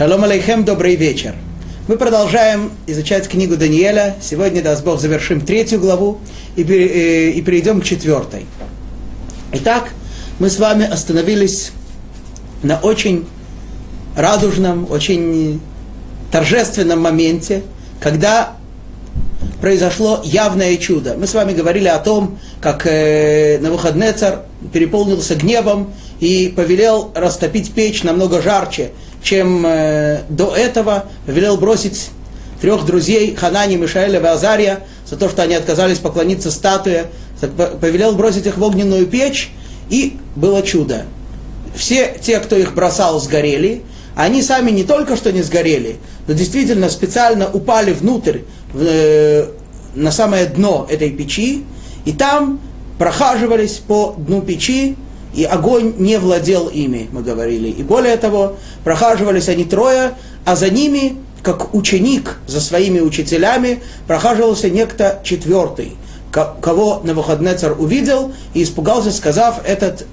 [0.00, 1.34] Шалом алейхем, добрый вечер.
[1.86, 4.16] Мы продолжаем изучать книгу Даниэля.
[4.22, 6.20] Сегодня, даст Бог, завершим третью главу
[6.56, 8.46] и, пере, и перейдем к четвертой.
[9.52, 9.90] Итак,
[10.38, 11.72] мы с вами остановились
[12.62, 13.26] на очень
[14.16, 15.60] радужном, очень
[16.32, 17.62] торжественном моменте,
[18.00, 18.54] когда
[19.60, 21.14] произошло явное чудо.
[21.18, 28.02] Мы с вами говорили о том, как э, Навуходнецар переполнился гневом и повелел растопить печь
[28.02, 28.92] намного жарче,
[29.22, 32.10] чем э, до этого, велел бросить
[32.60, 37.06] трех друзей Ханани, Мишаэля и Азария за то, что они отказались поклониться статуе,
[37.80, 39.50] повелел бросить их в огненную печь,
[39.88, 41.04] и было чудо.
[41.74, 43.82] Все те, кто их бросал, сгорели,
[44.14, 48.40] они сами не только что не сгорели, но действительно специально упали внутрь,
[48.72, 49.46] в, э,
[49.94, 51.64] на самое дно этой печи,
[52.04, 52.60] и там
[52.98, 54.96] прохаживались по дну печи,
[55.34, 57.68] и огонь не владел ими, мы говорили.
[57.68, 60.12] И более того, прохаживались они трое,
[60.44, 65.96] а за ними, как ученик за своими учителями, прохаживался некто четвертый,
[66.32, 70.06] кого Навуходнецар увидел и испугался, сказав, этот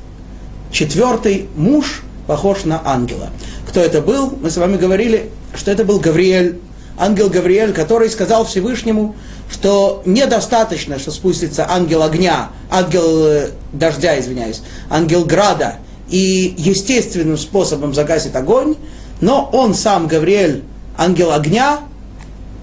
[0.72, 3.30] четвертый муж похож на ангела.
[3.68, 4.34] Кто это был?
[4.42, 6.60] Мы с вами говорили, что это был Гавриэль,
[6.98, 9.16] ангел Гавриэль, который сказал Всевышнему,
[9.50, 15.76] что недостаточно, что спустится ангел огня, ангел э, дождя, извиняюсь, ангел града,
[16.10, 18.76] и естественным способом загасит огонь,
[19.20, 20.64] но он сам, Гавриэль,
[20.98, 21.80] ангел огня,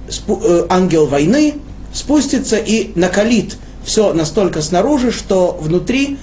[0.08, 1.54] э, ангел войны,
[1.92, 6.18] спустится и накалит все настолько снаружи, что внутри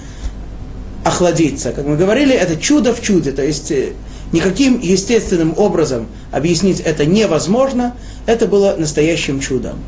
[1.04, 1.72] охладится.
[1.72, 3.92] Как мы говорили, это чудо в чуде, то есть э,
[4.32, 7.94] никаким естественным образом объяснить это невозможно,
[8.26, 9.78] это было настоящим чудом.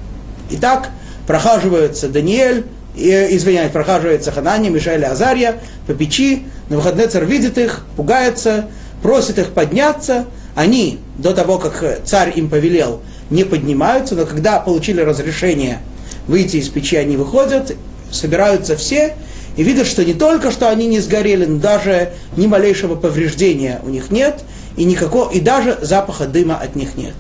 [0.51, 0.91] Итак,
[1.27, 2.65] прохаживается Даниэль,
[2.97, 5.57] и, извиняюсь, прохаживается Ханани, Мишаэль и Азария
[5.87, 8.67] по печи, на выходный царь видит их, пугается,
[9.03, 10.27] просит их подняться.
[10.55, 13.01] Они, до того, как царь им повелел,
[13.31, 15.81] не поднимаются, но когда получили разрешение
[16.29, 17.75] выйти из печи, они выходят,
[18.13, 19.15] собираются все
[19.57, 23.89] и видят, что не только что они не сгорели, но даже ни малейшего повреждения у
[23.89, 24.45] них нет,
[24.77, 27.15] и, никакого, и даже запаха дыма от них нет.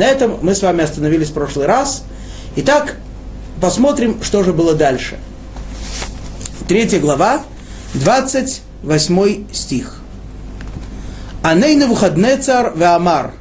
[0.00, 2.04] На этом мы с вами остановились в прошлый раз.
[2.56, 2.96] Итак,
[3.60, 5.18] посмотрим, что же было дальше.
[6.66, 7.42] Третья глава,
[7.92, 10.00] 28 стих.
[11.42, 13.32] Аней Навуходнецар Веамар,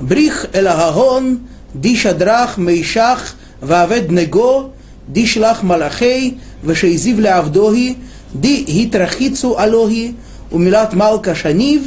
[0.00, 4.72] Брих Элагагон, Дишадрах Мейшах, Вавед Него,
[5.06, 7.96] Дишлах Малахей, Вешейзив Леавдохи,
[8.34, 10.16] Ди Хитрахицу Алохи,
[10.50, 11.82] Умилат Малка Шанив,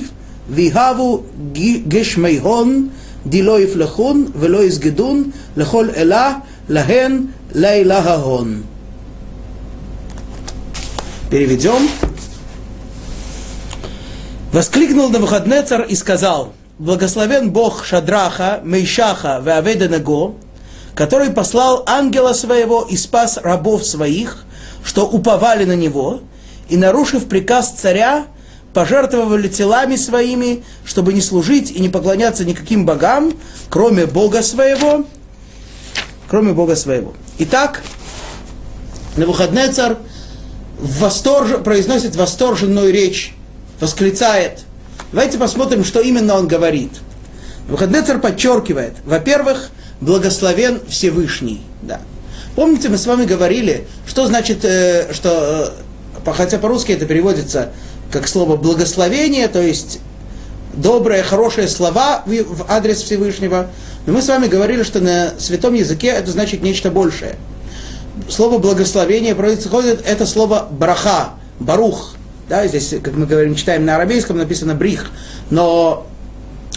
[0.47, 2.92] Вигаву Гешмейхон,
[3.25, 6.34] גשמי הון, די לא יפלחון ולא יסגדון לכל אלה,
[6.69, 8.62] להן לילה ההון.
[11.31, 11.88] Переведем.
[14.53, 19.88] Воскликнул Навуходнецар и сказал, благословен Бог Шадраха, Мейшаха, Веаведа
[20.97, 24.44] который послал ангела своего и спас рабов своих,
[24.84, 26.21] что уповали на него,
[26.69, 28.26] и, нарушив приказ царя,
[28.75, 33.34] пожертвовали телами своими, чтобы не служить и не поклоняться никаким богам,
[33.69, 35.06] кроме Бога своего,
[36.28, 37.14] кроме Бога своего.
[37.40, 37.84] Итак,
[39.16, 39.96] на выходный царь
[40.78, 41.64] восторж...
[41.64, 43.34] произносит восторженную речь,
[43.80, 44.66] восклицает.
[45.14, 46.91] Давайте посмотрим, что именно он говорит.
[47.80, 49.69] Царь подчеркивает, во-первых,
[50.02, 51.62] благословен Всевышний.
[51.81, 52.02] Да.
[52.58, 55.74] Помните, мы с вами говорили, что значит, э, что,
[56.25, 57.69] э, хотя по-русски это переводится
[58.16, 60.00] как слово благословение, то есть
[60.74, 63.68] добрые, хорошие слова в адрес Всевышнего.
[64.06, 67.36] Но мы с вами говорили, что на святом языке это значит нечто большее.
[68.30, 72.16] Слово благословение происходит, это слово браха, барух.
[72.48, 75.12] Да, здесь, как мы говорим, читаем на арабейском, написано брих,
[75.50, 76.08] но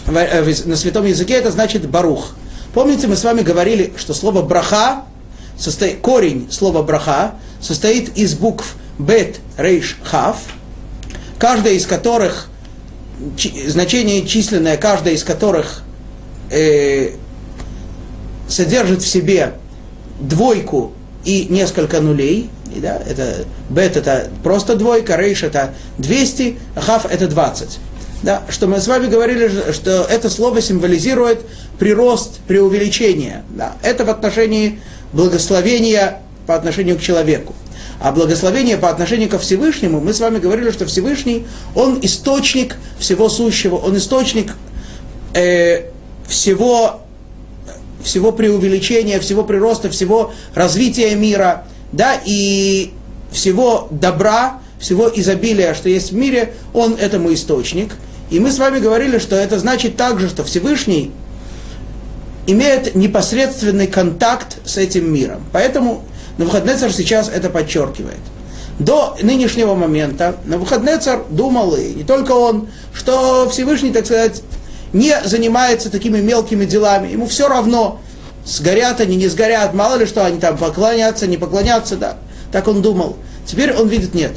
[0.08, 2.30] э, на святом языке это значит барух.
[2.74, 5.04] Помните, мы с вами говорили, что слово браха,
[5.56, 10.38] состоит, корень слова браха состоит из букв бет, рейш, хав–
[11.38, 12.48] каждая из которых,
[13.66, 15.82] значение численное, каждая из которых
[16.50, 17.10] э,
[18.48, 19.54] содержит в себе
[20.20, 20.92] двойку
[21.24, 22.50] и несколько нулей.
[22.76, 27.78] Да, это, бет это просто двойка, рейш это 200, а хав это 20.
[28.22, 31.40] Да, что мы с вами говорили, что это слово символизирует
[31.78, 33.44] прирост, преувеличение.
[33.50, 34.80] Да, это в отношении
[35.12, 37.54] благословения по отношению к человеку.
[38.00, 43.28] А благословение по отношению ко Всевышнему, мы с вами говорили, что Всевышний, он источник всего
[43.28, 44.54] сущего, он источник
[45.34, 45.86] э,
[46.28, 47.00] всего,
[48.02, 52.92] всего преувеличения, всего прироста, всего развития мира, да, и
[53.32, 57.94] всего добра, всего изобилия, что есть в мире, он этому источник.
[58.30, 61.10] И мы с вами говорили, что это значит также, что Всевышний
[62.46, 65.44] имеет непосредственный контакт с этим миром.
[65.52, 66.04] Поэтому
[66.38, 68.18] Навуходнецар сейчас это подчеркивает.
[68.78, 74.42] До нынешнего момента Навуходнецар думал, и не только он, что Всевышний, так сказать,
[74.92, 77.08] не занимается такими мелкими делами.
[77.08, 78.00] Ему все равно,
[78.46, 82.16] сгорят они, не сгорят, мало ли что они там поклонятся, не поклонятся, да.
[82.52, 83.16] Так он думал.
[83.44, 84.32] Теперь он видит, нет.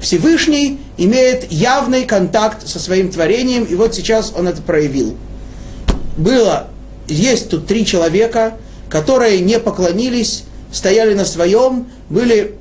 [0.00, 5.16] Всевышний имеет явный контакт со своим творением, и вот сейчас он это проявил.
[6.16, 6.68] Было,
[7.06, 8.54] есть тут три человека,
[8.88, 10.44] которые не поклонились,
[10.76, 12.54] стояли на своем, были,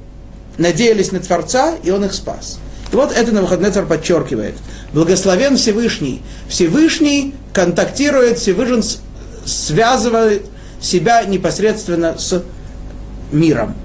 [0.57, 2.59] надеялись на Творца, и он их спас.
[2.93, 4.55] И вот это Навуходнецар подчеркивает.
[4.93, 6.21] Благословен Всевышний.
[6.47, 8.99] Всевышний контактирует, Всевышний
[9.45, 10.45] связывает
[10.79, 12.41] себя непосредственно с
[13.33, 13.75] миром.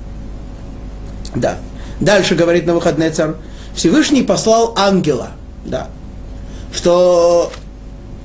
[1.34, 1.58] Да.
[1.98, 2.78] Дальше говорит на
[3.74, 5.30] Всевышний послал ангела,
[5.64, 5.88] да,
[6.72, 7.52] что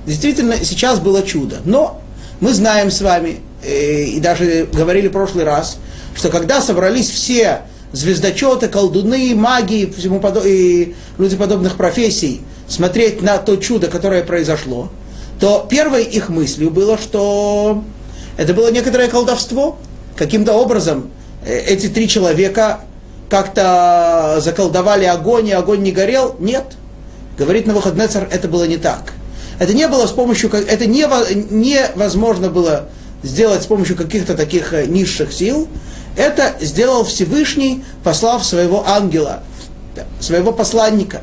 [0.05, 1.57] действительно сейчас было чудо.
[1.65, 1.99] Но
[2.41, 5.77] мы знаем с вами, э, и даже говорили в прошлый раз,
[6.15, 10.41] что когда собрались все звездочеты, колдуны, маги всему подо...
[10.41, 14.89] и люди подобных профессий смотреть на то чудо, которое произошло,
[15.39, 17.83] то первой их мыслью было, что
[18.37, 19.77] это было некоторое колдовство.
[20.15, 21.11] Каким-то образом
[21.45, 22.81] э, эти три человека
[23.29, 26.35] как-то заколдовали огонь, и огонь не горел.
[26.39, 26.63] Нет.
[27.37, 29.13] Говорит на Навуходнецар, это было не так.
[29.59, 31.05] Это не было с помощью, это не,
[31.49, 32.89] невозможно было
[33.23, 35.67] сделать с помощью каких-то таких э, низших сил.
[36.15, 39.43] Это сделал Всевышний, послав своего ангела,
[40.19, 41.21] своего посланника.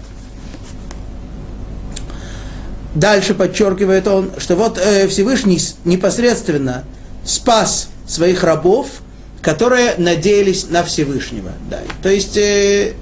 [2.94, 6.84] Дальше подчеркивает он, что вот э, Всевышний непосредственно
[7.24, 8.88] спас своих рабов–
[9.42, 11.52] которые надеялись на Всевышнего.
[11.68, 11.80] Да.
[12.02, 12.94] То есть э,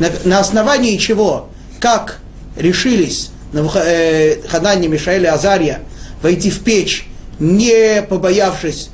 [0.00, 1.48] на, на основании чего,
[1.78, 2.18] как
[2.56, 5.80] решились э, Ханани, Мишаэль и Азария
[6.20, 7.06] войти в печь,
[7.38, 8.90] не побоявшись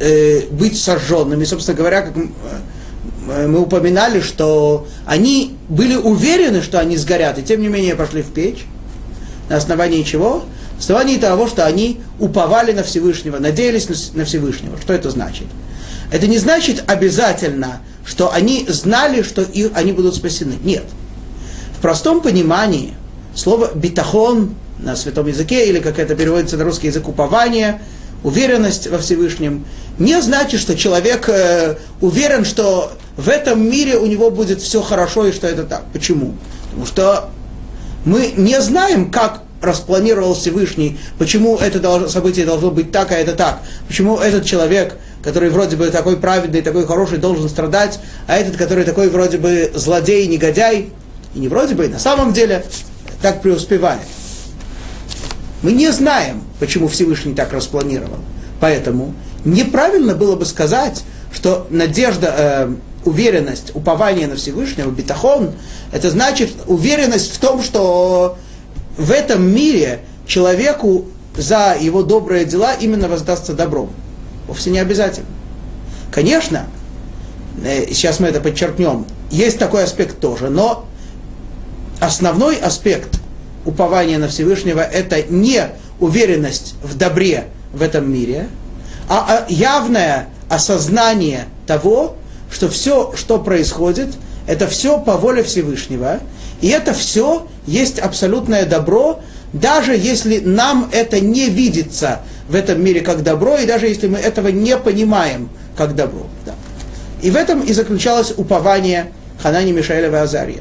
[0.00, 1.44] э, быть сожженными.
[1.44, 7.60] Собственно говоря, как э, мы упоминали, что они были уверены, что они сгорят, и тем
[7.60, 8.64] не менее пошли в печь.
[9.48, 10.44] На основании чего?
[10.80, 14.78] основании того, что они уповали на Всевышнего, надеялись на Всевышнего.
[14.80, 15.46] Что это значит?
[16.10, 20.54] Это не значит обязательно, что они знали, что их, они будут спасены.
[20.64, 20.84] Нет.
[21.76, 22.94] В простом понимании
[23.34, 27.82] слово «битахон» на святом языке, или как это переводится на русский язык, упование,
[28.24, 29.66] уверенность во Всевышнем,
[30.00, 35.26] не значит, что человек э, уверен, что в этом мире у него будет все хорошо
[35.26, 35.84] и что это так.
[35.92, 36.34] Почему?
[36.64, 37.30] Потому что
[38.06, 43.60] мы не знаем, как распланировал Всевышний, почему это событие должно быть так, а это так,
[43.86, 48.84] почему этот человек, который вроде бы такой праведный, такой хороший, должен страдать, а этот, который
[48.84, 50.88] такой вроде бы злодей, негодяй,
[51.34, 52.64] и не вроде бы, и на самом деле
[53.20, 54.00] так преуспевает.
[55.60, 58.16] Мы не знаем, почему Всевышний так распланировал.
[58.60, 59.14] Поэтому
[59.44, 61.02] неправильно было бы сказать,
[61.32, 65.52] что надежда, э, уверенность, упование на Всевышнего, битахон,
[65.92, 68.36] это значит уверенность в том, что
[68.96, 71.06] в этом мире человеку
[71.36, 73.90] за его добрые дела именно воздастся добром.
[74.46, 75.26] Вовсе не обязательно.
[76.12, 76.66] Конечно,
[77.64, 80.84] э, сейчас мы это подчеркнем, есть такой аспект тоже, но
[82.00, 83.20] основной аспект
[83.64, 85.68] упования на Всевышнего это не
[86.00, 88.48] уверенность в добре в этом мире,
[89.10, 92.16] а явное осознание того,
[92.48, 94.10] что все, что происходит,
[94.46, 96.20] это все по воле Всевышнего,
[96.60, 99.20] и это все есть абсолютное добро,
[99.52, 104.18] даже если нам это не видится в этом мире как добро, и даже если мы
[104.18, 106.26] этого не понимаем как добро.
[106.46, 106.54] Да.
[107.20, 109.10] И в этом и заключалось упование
[109.42, 110.60] Ханани, Мишаэля и Азария.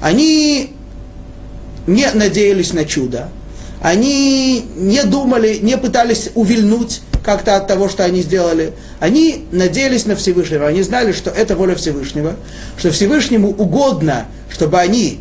[0.00, 0.72] Они
[1.86, 3.28] не надеялись на чудо,
[3.80, 8.74] они не думали, не пытались увильнуть как-то от того, что они сделали.
[9.00, 12.36] Они надеялись на Всевышнего, они знали, что это воля Всевышнего,
[12.76, 15.20] что Всевышнему угодно, чтобы они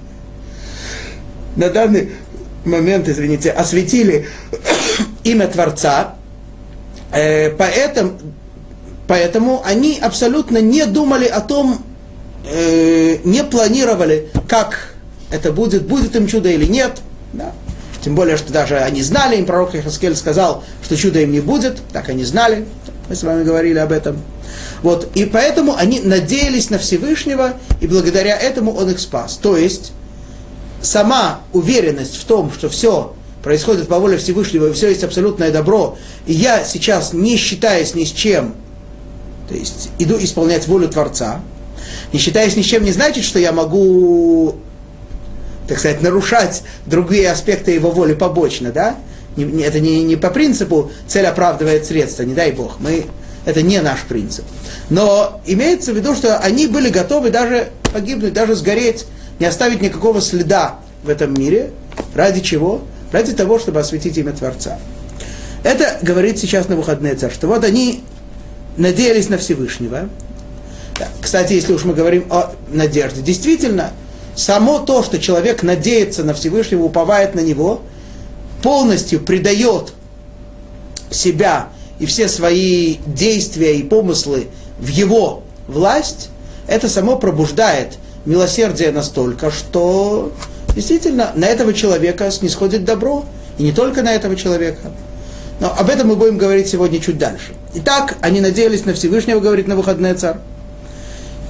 [1.55, 2.12] на данный
[2.65, 4.27] момент, извините, осветили
[5.24, 6.15] имя Творца,
[7.12, 8.13] э, поэтому,
[9.07, 11.83] поэтому они абсолютно не думали о том,
[12.51, 14.95] э, не планировали, как
[15.31, 16.98] это будет, будет им чудо или нет.
[17.31, 17.53] Да.
[18.03, 21.77] Тем более, что даже они знали, им пророк Ихаскель сказал, что чуда им не будет,
[21.93, 22.65] так они знали,
[23.07, 24.22] мы с вами говорили об этом.
[24.81, 29.39] Вот, и поэтому они надеялись на Всевышнего, и благодаря этому он их спас.
[29.41, 29.93] То есть,
[30.81, 35.98] сама уверенность в том, что все происходит по воле Всевышнего, и все есть абсолютное добро,
[36.25, 38.53] и я сейчас, не считаясь ни с чем,
[39.48, 41.39] то есть иду исполнять волю Творца,
[42.12, 44.55] не считаясь ни с чем, не значит, что я могу
[45.67, 48.98] так сказать, нарушать другие аспекты его воли побочно, да?
[49.36, 52.79] Это не, не по принципу цель оправдывает средства, не дай бог.
[52.79, 53.05] Мы,
[53.46, 54.46] это не наш принцип.
[54.89, 59.05] Но имеется в виду, что они были готовы даже погибнуть, даже сгореть,
[59.39, 61.72] не оставить никакого следа в этом мире.
[62.13, 62.82] Ради чего?
[63.12, 64.77] Ради того, чтобы осветить имя Творца.
[65.63, 68.03] Это говорит сейчас на выходные царь, что вот они
[68.77, 70.10] надеялись на Всевышнего.
[71.22, 73.91] Кстати, если уж мы говорим о надежде, действительно,
[74.35, 77.81] само то, что человек надеется на Всевышнего, уповает на него,
[78.61, 79.93] полностью предает
[81.09, 84.47] себя и все свои действия и помыслы
[84.79, 86.29] в его власть,
[86.67, 90.31] это само пробуждает милосердие настолько, что
[90.75, 93.25] действительно на этого человека снисходит добро,
[93.57, 94.91] и не только на этого человека.
[95.59, 97.53] Но об этом мы будем говорить сегодня чуть дальше.
[97.75, 100.37] Итак, они надеялись на Всевышнего, говорит на выходные царь.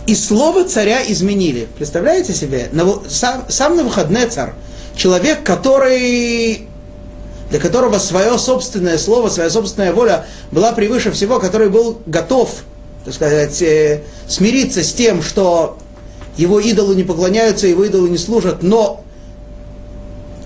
[0.06, 1.68] И слово царя изменили.
[1.78, 2.70] Представляете себе?
[3.08, 4.54] Сам, сам на выходные царь,
[4.96, 6.68] человек, который
[7.54, 12.64] для которого свое собственное слово, своя собственная воля была превыше всего, который был готов,
[13.06, 15.78] так сказать, э, смириться с тем, что
[16.36, 19.04] его идолы не поклоняются, его идолы не служат, но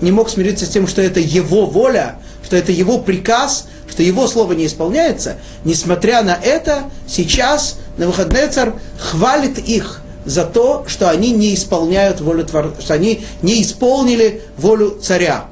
[0.02, 4.28] не мог смириться с тем, что это его воля, что это его приказ, что его
[4.28, 11.52] слово не исполняется, несмотря на это, сейчас Навуходнецар хвалит их за то, что они не
[11.52, 15.46] исполняют волю Творца, что они не исполнили волю царя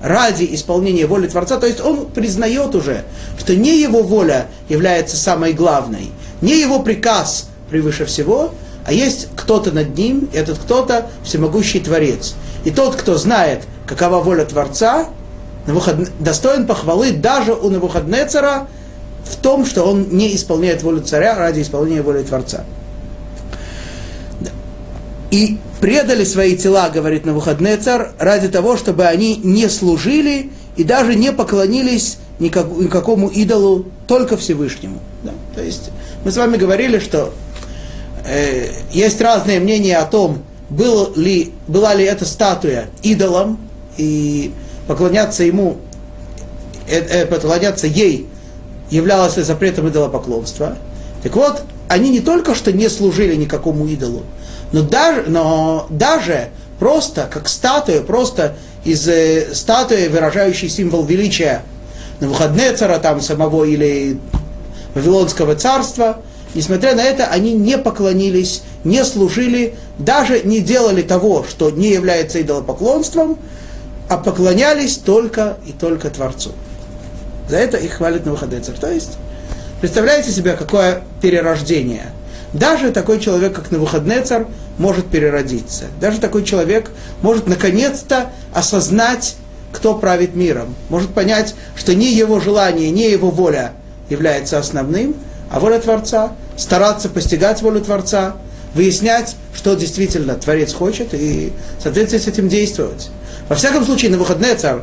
[0.00, 3.02] ради исполнения воли Творца, то есть он признает уже,
[3.36, 8.54] что не его воля является самой главной, не его приказ превыше всего,
[8.86, 12.34] а есть кто-то над ним, и этот кто-то всемогущий Творец.
[12.62, 15.08] И тот, кто знает, какова воля Творца,
[16.18, 18.68] достоин похвалы даже у Навуходнецера
[19.24, 22.64] в том, что он не исполняет волю царя ради исполнения воли Творца.
[25.30, 30.82] И предали свои тела, говорит на выходные царь, ради того, чтобы они не служили и
[30.82, 34.98] даже не поклонились никак, никакому идолу, только Всевышнему.
[35.22, 35.32] Да?
[35.54, 35.90] То есть
[36.24, 37.32] мы с вами говорили, что
[38.24, 43.58] э, есть разные мнения о том, был ли, была ли эта статуя идолом,
[43.96, 44.52] и
[44.90, 45.76] поклоняться ему,
[46.88, 48.26] э, э, поклоняться ей
[48.90, 50.76] являлось запретом идолопоклонства.
[51.22, 54.22] Так вот, они не только что не служили никакому идолу,
[54.72, 56.48] но даже, но даже
[56.80, 61.62] просто как статуя, просто из э, статуи, выражающей символ величия
[62.18, 64.18] на выходные цара там самого или
[64.96, 66.16] Вавилонского царства,
[66.56, 72.42] несмотря на это, они не поклонились, не служили, даже не делали того, что не является
[72.42, 73.38] идолопоклонством,
[74.10, 76.52] а поклонялись только и только Творцу.
[77.48, 78.76] За это их хвалит на выходные царь.
[78.76, 79.16] То есть,
[79.80, 82.12] представляете себе, какое перерождение–
[82.52, 84.46] даже такой человек, как Навуходнецар,
[84.78, 85.84] может переродиться.
[86.00, 86.90] Даже такой человек
[87.22, 89.36] может наконец-то осознать,
[89.72, 90.74] кто правит миром.
[90.88, 93.72] Может понять, что не его желание, не его воля
[94.08, 95.14] является основным,
[95.50, 96.32] а воля Творца.
[96.56, 98.36] Стараться постигать волю Творца,
[98.74, 103.10] выяснять, что действительно Творец хочет, и в соответствии с этим действовать.
[103.48, 104.80] Во всяком случае, на выходные царь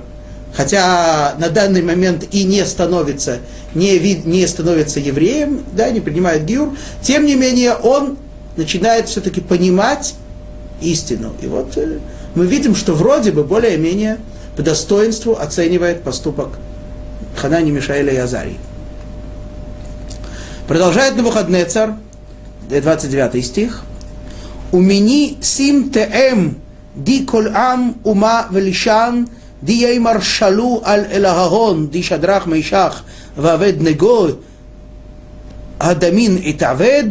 [0.57, 3.39] хотя на данный момент и не становится,
[3.75, 8.17] не, вид, не становится евреем, да, не принимает гиур, тем не менее он
[8.55, 10.15] начинает все-таки понимать
[10.81, 11.33] истину.
[11.41, 11.99] И вот э,
[12.33, 14.17] мы видим, что вроде бы более-менее
[14.55, 16.57] по достоинству оценивает поступок
[17.35, 18.57] Ханани, Мишаэля и Азарии.
[20.67, 21.91] Продолжает на выходные царь,
[22.68, 23.82] 29 стих.
[24.72, 26.56] Умени сим теэм
[26.96, 29.26] ди коль ам ума велишан
[29.62, 33.02] די ימר שלו על אל ההון, די שדרך מישך
[33.36, 34.26] ועבד נגו,
[35.80, 37.04] הדמין התעבד,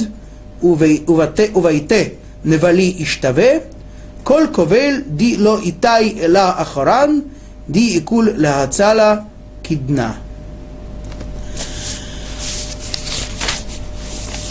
[0.64, 2.04] וביתה
[2.46, 3.52] נבלי ישתווה,
[4.24, 7.20] כל כובל די לא איתי אלא אחרן,
[7.70, 9.16] די עיכול להצלה
[9.64, 10.25] кидна.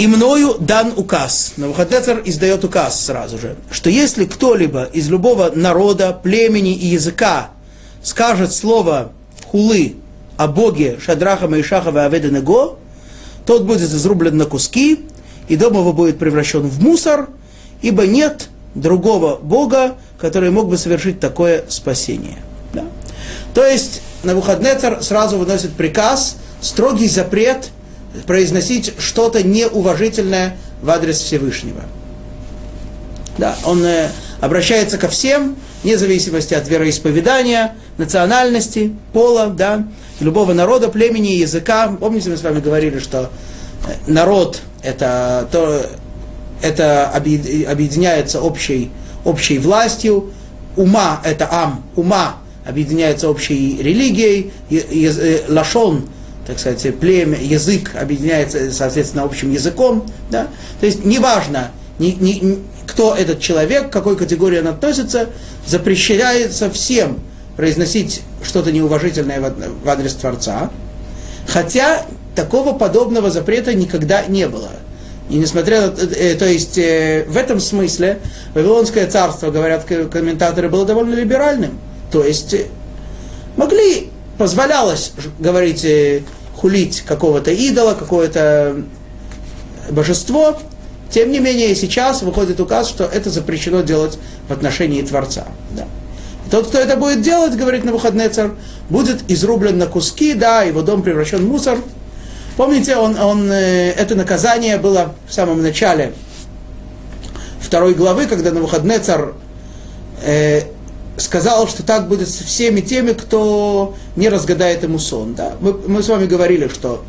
[0.05, 1.53] И мною дан указ.
[1.57, 7.49] Навуходнецер издает указ сразу же, что если кто-либо из любого народа, племени и языка
[8.03, 9.11] скажет слово
[9.47, 9.95] хулы
[10.37, 12.29] о Боге Шадраха, Маишаха и Аведа
[13.47, 14.99] тот будет изрублен на куски,
[15.47, 17.29] и дом его будет превращен в мусор,
[17.81, 22.37] ибо нет другого Бога, который мог бы совершить такое спасение.
[22.73, 22.83] Да?
[23.55, 27.69] То есть Навуходнецар сразу выносит приказ, строгий запрет
[28.25, 31.81] произносить что-то неуважительное в адрес Всевышнего.
[33.37, 39.85] Да, он э, обращается ко всем, вне зависимости от вероисповедания, национальности, пола, да,
[40.19, 41.95] любого народа, племени, языка.
[41.99, 43.29] Помните, мы с вами говорили, что
[43.87, 45.85] э, народ это, то,
[46.61, 48.89] это объединяется общей,
[49.25, 50.31] общей властью,
[50.77, 56.09] ума это ам, ума объединяется общей религией, э, лашон,
[56.45, 60.05] так сказать, племя, язык объединяется, соответственно, общим языком.
[60.29, 60.47] Да?
[60.79, 65.29] То есть неважно, ни, ни, кто этот человек, к какой категории он относится,
[65.65, 67.19] запрещается всем
[67.55, 70.71] произносить что-то неуважительное в адрес Творца,
[71.47, 74.71] хотя такого подобного запрета никогда не было.
[75.29, 78.19] И несмотря на э, то есть э, в этом смысле
[78.53, 81.79] Вавилонское царство, говорят комментаторы, было довольно либеральным.
[82.11, 82.65] То есть э,
[83.57, 85.83] могли, позволялось говорить,
[86.55, 88.83] хулить какого-то идола, какое-то
[89.91, 90.57] божество,
[91.09, 95.45] тем не менее, сейчас выходит указ, что это запрещено делать в отношении Творца.
[95.71, 95.87] Да.
[96.51, 98.51] Тот, кто это будет делать, говорит на выходный царь,
[98.89, 101.79] будет изрублен на куски, да, его дом превращен в мусор.
[102.57, 106.13] Помните, он, он, э, это наказание было в самом начале
[107.59, 109.33] второй главы, когда на царь
[110.23, 110.61] э,
[111.17, 115.33] сказал, что так будет со всеми теми, кто не разгадает ему сон.
[115.33, 115.53] Да?
[115.59, 117.03] Мы, мы с вами говорили, что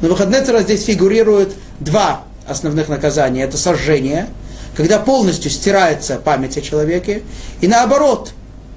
[0.00, 3.42] на выходный царь здесь фигурирует два основных наказания.
[3.42, 4.28] Это сожжение,
[4.76, 7.22] когда полностью стирается память о человеке,
[7.60, 8.32] и наоборот,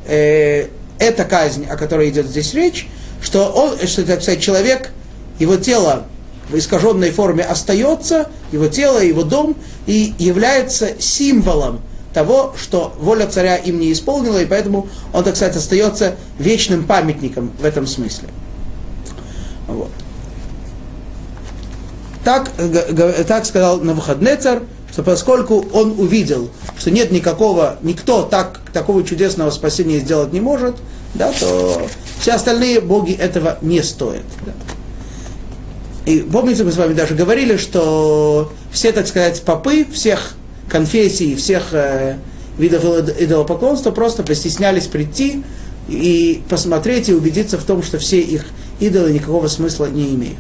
[0.08, 0.68] э,
[1.00, 2.88] эта казнь, о которой идет здесь речь,
[3.22, 4.92] что, он, что так сказать, человек,
[5.40, 6.06] его тело
[6.50, 11.82] в искаженной форме остается, его тело, его дом, и является символом
[12.14, 17.52] того, что воля царя им не исполнила, и поэтому он, так сказать, остается вечным памятником
[17.60, 18.30] в этом смысле.
[19.68, 19.90] Вот.
[22.24, 22.52] Так,
[23.28, 30.00] так сказал Навуходнецар, что поскольку он увидел, что нет никакого, никто так, такого чудесного спасения
[30.00, 30.76] сделать не может,
[31.14, 31.88] да, то
[32.20, 34.24] все остальные боги этого не стоят.
[34.46, 34.52] Да.
[36.06, 40.34] И помните, мы с вами даже говорили, что все, так сказать, попы всех
[40.72, 42.16] конфессий, всех э,
[42.58, 42.86] видов
[43.20, 45.44] идолопоклонства просто постеснялись прийти
[45.90, 48.46] и посмотреть и убедиться в том, что все их
[48.80, 50.38] идолы никакого смысла не имеют.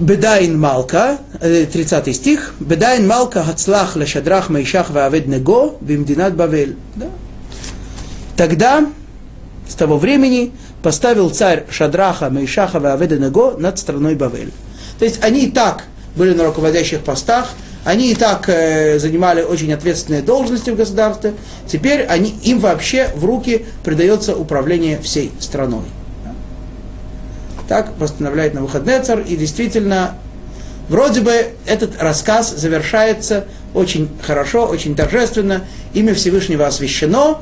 [0.00, 6.76] Бедайн Малка, 30 стих, Бедайн Малка Хацлах Лешадрах Майшах Ваавед Него Бимдинат Бавель.
[6.96, 7.06] Да?
[8.36, 8.86] Тогда,
[9.68, 14.52] с того времени, поставил царь Шадраха Майшаха Вааведа Него над страной Бавель.
[14.98, 15.84] То есть они и так
[16.16, 17.50] были на руководящих постах,
[17.84, 21.34] они и так э, занимали очень ответственные должности в государстве,
[21.66, 25.84] теперь они, им вообще в руки придается управление всей страной.
[27.68, 30.16] Так постановляет на выходный царь, и действительно,
[30.88, 33.44] вроде бы этот рассказ завершается
[33.74, 37.38] очень хорошо, очень торжественно, имя Всевышнего освящено,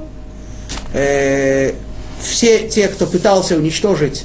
[0.93, 1.73] э,
[2.21, 4.25] все те, кто пытался уничтожить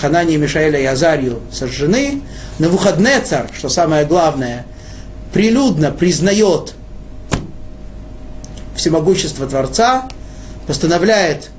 [0.00, 2.20] Ханани, Мишаэля и Азарию сожжены.
[2.58, 4.64] На выходный царь, что самое главное,
[5.36, 6.72] прилюдно признает
[8.74, 10.08] всемогущество Творца,
[10.66, 11.50] постановляет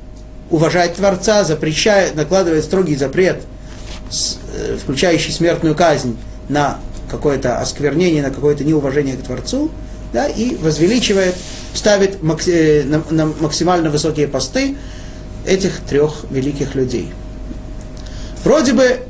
[0.50, 3.42] уважать Творца, запрещает, накладывает строгий запрет–
[4.54, 6.80] Э, включающий смертную казнь на
[7.12, 9.70] какое-то осквернение, на какое-то неуважение к Творцу,
[10.14, 11.36] да, и возвеличивает,
[11.74, 14.78] ставит на, на максимально высокие посты
[15.46, 17.12] этих трех великих людей.
[18.46, 19.02] Вроде бы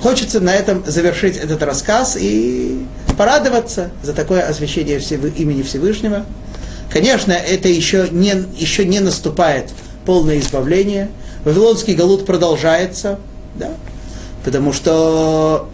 [0.00, 4.98] хочется на этом завершить этот рассказ и порадоваться за такое освящение
[5.36, 6.24] имени Всевышнего.
[6.90, 9.70] Конечно, это еще не, еще не наступает
[10.04, 11.10] полное избавление.
[11.44, 13.18] Вавилонский галут продолжается.
[13.54, 13.70] Да?
[14.44, 15.68] Потому что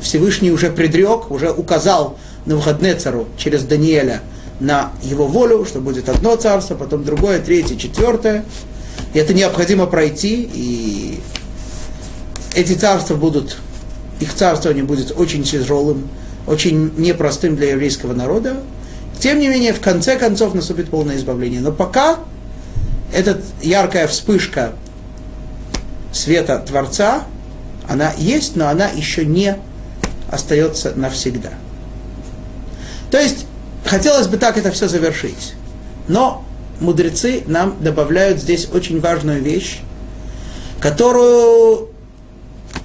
[0.00, 4.20] Всевышний уже предрек, уже указал на выходные цару через Даниэля
[4.60, 8.44] на его волю, что будет одно царство, потом другое, третье, четвертое.
[9.14, 11.20] И это необходимо пройти, и
[12.54, 13.56] эти царства будут,
[14.20, 16.08] их царствование будет очень тяжелым,
[16.46, 18.56] очень непростым для еврейского народа.
[19.18, 21.60] Тем не менее, в конце концов наступит полное избавление.
[21.60, 22.18] Но пока
[23.12, 24.72] эта яркая вспышка
[26.12, 27.24] света Творца,
[27.88, 29.56] она есть, но она еще не
[30.30, 31.50] остается навсегда.
[33.10, 33.46] То есть,
[33.84, 35.54] хотелось бы так это все завершить.
[36.08, 36.44] Но
[36.80, 39.80] мудрецы нам добавляют здесь очень важную вещь,
[40.80, 41.91] которую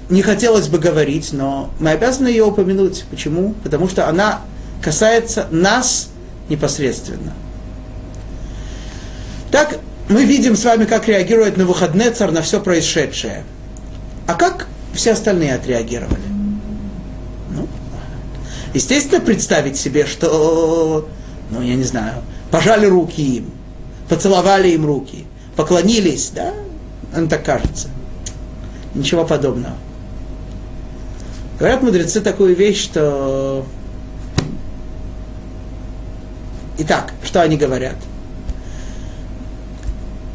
[0.10, 3.06] не хотелось бы говорить, но мы обязаны ее упомянуть.
[3.10, 3.54] Почему?
[3.63, 4.41] Потому что она
[4.82, 6.10] касается нас
[6.50, 7.34] непосредственно.
[9.52, 13.43] Так, мы видим с вами, как реагирует на выходный царь на все происшедшее.
[14.26, 16.22] А как все остальные отреагировали.
[17.52, 17.67] Ну,
[18.74, 21.08] естественно, представить себе, что,
[21.52, 23.52] ну, я не знаю, пожали руки им,
[24.08, 26.54] поцеловали им руки, поклонились, да,
[27.15, 27.89] он так кажется.
[28.96, 29.76] Ничего подобного.
[31.60, 33.65] Говорят мудрецы такую вещь, что...
[36.78, 37.96] Итак, что они говорят?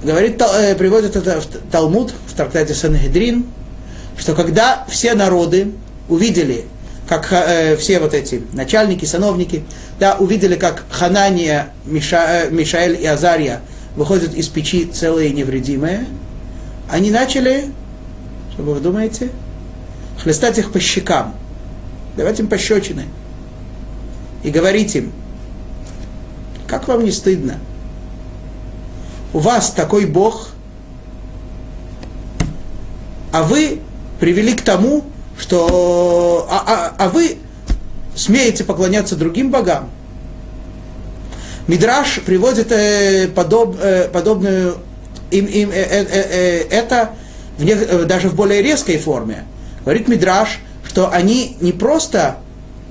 [0.03, 3.47] говорит, э, приводит это в Талмуд, в трактате Санхедрин,
[4.19, 5.73] что когда все народы
[6.09, 6.65] увидели,
[7.09, 9.63] как э, все вот эти начальники, сановники,
[10.01, 13.61] да, увидели, как Ханания, Миша, э, Мишаэль и Азария
[13.97, 16.07] выходят из печи целые и невредимые,
[16.91, 17.67] они начали,
[18.53, 19.31] что вы думаете,
[20.23, 21.35] хлестать их по щекам,
[22.17, 23.07] давать им пощечины
[24.43, 25.13] и говорить им,
[26.67, 27.59] как вам не стыдно?
[29.33, 30.51] У вас такой Бог,
[33.33, 33.81] а вы
[34.21, 35.05] привели к тому,
[35.39, 37.39] что а, а, а вы
[38.15, 39.91] смеете поклоняться другим богам.
[41.67, 44.77] Мидраш приводит э, подоб, э, подобную
[45.31, 47.13] им, им, э, э, э, э это
[47.57, 49.45] в не, э, даже в более резкой форме.
[49.85, 52.37] Говорит Мидраш, что они не просто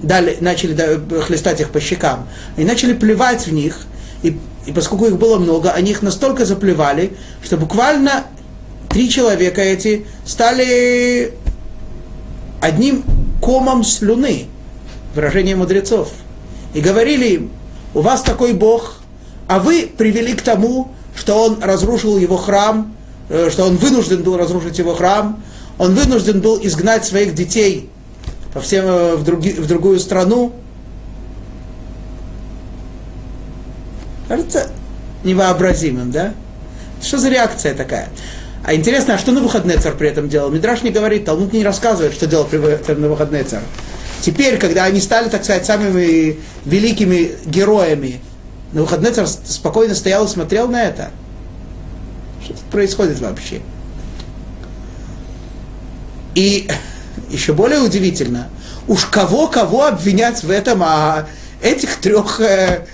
[0.02, 0.76] дали, начали
[1.22, 2.28] хлестать их по щекам,
[2.58, 3.82] они начали плевать в них,
[4.24, 8.26] и, и поскольку их было много, они их настолько заплевали, что буквально
[8.90, 11.34] три человека эти стали
[12.62, 13.04] одним
[13.42, 14.48] комом слюны,
[15.16, 16.12] выражение мудрецов,
[16.74, 17.52] и говорили им,
[17.94, 18.98] у вас такой Бог,
[19.48, 22.96] а вы привели к тому, что он разрушил его храм,
[23.30, 25.42] э, что он вынужден был разрушить его храм,
[25.82, 27.90] он вынужден был изгнать своих детей
[28.54, 30.54] по всем, э, в, други, в другую страну.
[34.28, 34.68] Кажется
[35.24, 36.36] невообразимым, да?
[37.02, 38.10] Что за реакция такая?
[38.64, 40.52] А интересно, а что на выходные царь при этом делал?
[40.52, 42.58] Мидраш не говорит, Талмуд не рассказывает, что делал при
[42.94, 43.64] на выходные царь.
[44.22, 48.22] Теперь, когда они стали, так сказать, самыми великими героями,
[48.72, 51.10] на выходные царь спокойно стоял и смотрел на это.
[52.44, 53.62] Что тут происходит вообще?
[56.36, 56.70] И
[57.30, 58.50] еще более удивительно,
[58.88, 61.28] уж кого-кого обвинять в этом, а
[61.62, 62.86] этих трех э,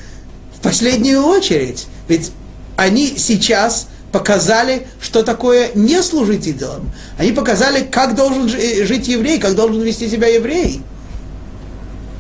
[0.58, 1.88] в последнюю очередь.
[2.08, 2.32] Ведь
[2.76, 6.92] они сейчас показали, что такое не служить идолам.
[7.18, 10.82] Они показали, как должен жить еврей, как должен вести себя еврей.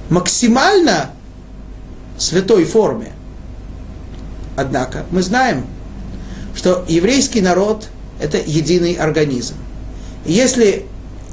[0.10, 1.12] Максимально
[2.17, 3.12] святой форме.
[4.56, 5.65] Однако мы знаем,
[6.56, 7.88] что еврейский народ–
[8.19, 9.56] это единый организм.
[10.25, 10.86] если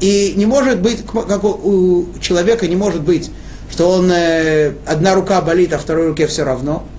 [0.04, 3.30] и не может быть, как у человека не может быть,
[3.70, 6.84] что он э, одна рука болит, а второй руке все равно–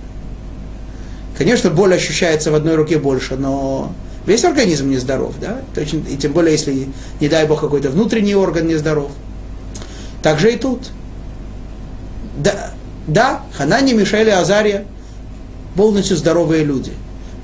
[1.36, 3.92] Конечно, боль ощущается в одной руке больше, но
[4.26, 5.60] весь организм нездоров, да?
[5.74, 6.88] Точно, и тем более, если,
[7.20, 9.10] не дай бог, какой-то внутренний орган нездоров.
[10.22, 10.90] Так же и тут.
[12.38, 12.70] Да,
[13.06, 14.86] да Ханани, Мишель и Азария
[15.74, 16.92] полностью здоровые люди.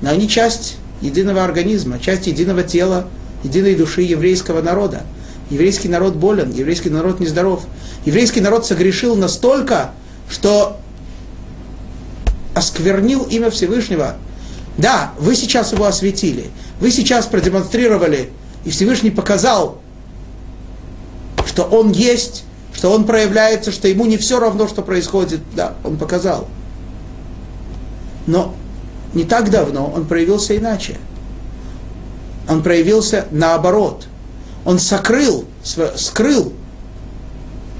[0.01, 3.07] Но они часть единого организма, часть единого тела,
[3.43, 5.03] единой души еврейского народа.
[5.49, 7.65] Еврейский народ болен, еврейский народ нездоров.
[8.05, 9.91] Еврейский народ согрешил настолько,
[10.29, 10.77] что
[12.53, 14.15] осквернил имя Всевышнего.
[14.77, 18.31] Да, вы сейчас его осветили, вы сейчас продемонстрировали,
[18.65, 19.79] и Всевышний показал,
[21.45, 25.41] что он есть, что он проявляется, что ему не все равно, что происходит.
[25.55, 26.47] Да, он показал.
[28.25, 28.55] Но
[29.13, 30.97] не так давно он проявился иначе.
[32.49, 34.07] Он проявился наоборот.
[34.65, 35.45] Он сокрыл,
[35.95, 36.53] скрыл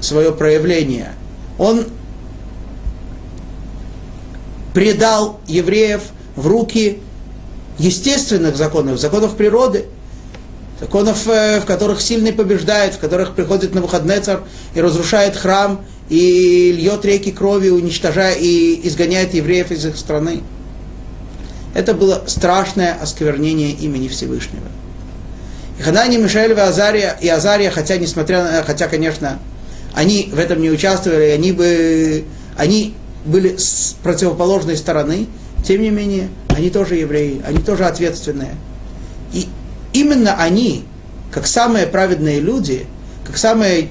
[0.00, 1.12] свое проявление.
[1.58, 1.86] Он
[4.74, 6.02] предал евреев
[6.36, 6.98] в руки
[7.78, 9.86] естественных законов, законов природы,
[10.80, 14.40] законов, э, в которых сильный побеждает, в которых приходит на выходный царь
[14.74, 20.42] и разрушает храм, и льет реки крови, уничтожая и изгоняет евреев из их страны.
[21.72, 24.66] Это было страшное осквернение имени Всевышнего.
[25.78, 29.38] И Ханани, Мишель и Азария, и Азария, хотя, несмотря хотя, конечно,
[29.92, 32.24] они в этом не участвовали, они бы,
[32.56, 35.26] они были с противоположной стороны,
[35.66, 38.54] тем не менее, они тоже евреи, они тоже ответственные.
[39.32, 39.48] И
[39.92, 40.84] именно они,
[41.32, 42.86] как самые праведные люди,
[43.24, 43.88] как самые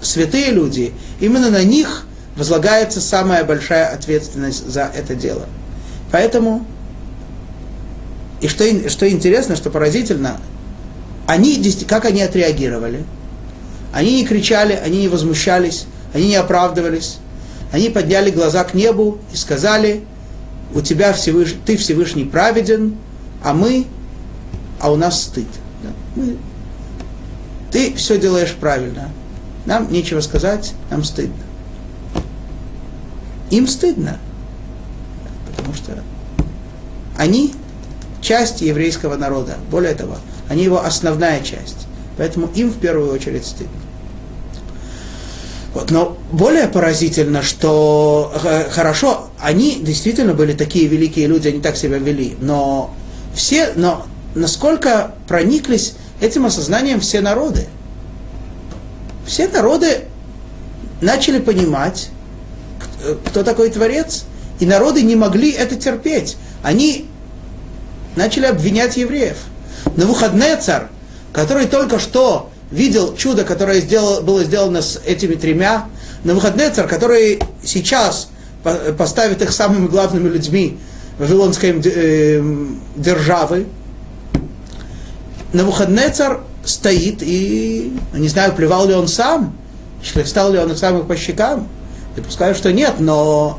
[0.00, 5.46] святые люди, именно на них возлагается самая большая ответственность за это дело.
[6.12, 6.64] Поэтому,
[8.40, 10.38] и что, что интересно, что поразительно,
[11.28, 13.04] они, как они отреагировали?
[13.92, 17.18] Они не кричали, они не возмущались, они не оправдывались,
[17.70, 20.04] они подняли глаза к небу и сказали,
[20.74, 21.54] у тебя Всевыш...
[21.66, 22.96] ты Всевышний праведен,
[23.44, 23.84] а мы,
[24.80, 25.48] а у нас стыд.
[25.82, 25.90] Да?
[26.16, 26.38] Мы...
[27.72, 29.10] Ты все делаешь правильно.
[29.66, 31.44] Нам нечего сказать, нам стыдно.
[33.50, 34.18] Им стыдно,
[35.50, 36.02] потому что
[37.18, 37.52] они
[38.22, 39.56] часть еврейского народа.
[39.70, 40.16] Более того,
[40.48, 41.86] они его основная часть.
[42.16, 43.72] Поэтому им в первую очередь стыдно.
[45.74, 51.76] Вот, но более поразительно, что э, хорошо, они действительно были такие великие люди, они так
[51.76, 52.94] себя вели, но
[53.34, 57.66] все, но насколько прониклись этим осознанием все народы?
[59.26, 60.04] Все народы
[61.00, 62.08] начали понимать,
[63.26, 64.24] кто такой Творец,
[64.58, 66.36] и народы не могли это терпеть.
[66.62, 67.06] Они
[68.16, 69.36] начали обвинять евреев.
[69.96, 70.86] На выходные царь,
[71.32, 75.86] который только что видел чудо, которое сделал, было сделано с этими тремя,
[76.24, 78.28] на выходные царь, который сейчас
[78.96, 80.78] поставит их самыми главными людьми
[81.18, 82.42] Вавилонской э,
[82.96, 83.66] державы,
[85.52, 89.56] Навуходнецар стоит и, не знаю, плевал ли он сам,
[90.24, 91.68] стал ли он их самых по щекам.
[92.16, 93.58] Допускаю, что нет, но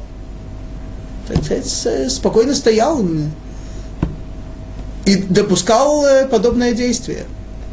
[2.08, 3.04] спокойно стоял
[5.10, 7.26] и допускал э, подобное действие.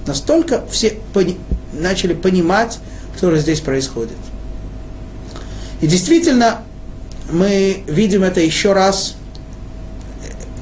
[0.07, 1.37] Настолько все пони-
[1.75, 2.79] начали понимать,
[3.15, 4.17] что же здесь происходит.
[5.83, 6.63] И действительно,
[7.31, 9.17] мы видим это еще раз,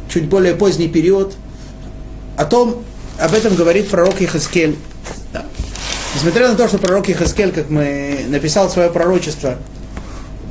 [0.09, 1.37] чуть более поздний период,
[2.37, 2.83] о том,
[3.21, 4.77] об этом говорит пророк Ихаскель.
[5.33, 5.45] Да.
[6.17, 9.59] Несмотря на то, что пророк Ихаскель, как мы написал свое пророчество,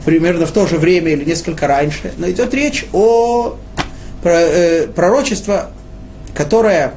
[0.05, 3.57] примерно в то же время или несколько раньше, но идет речь о
[4.23, 4.87] э,
[6.33, 6.93] которое,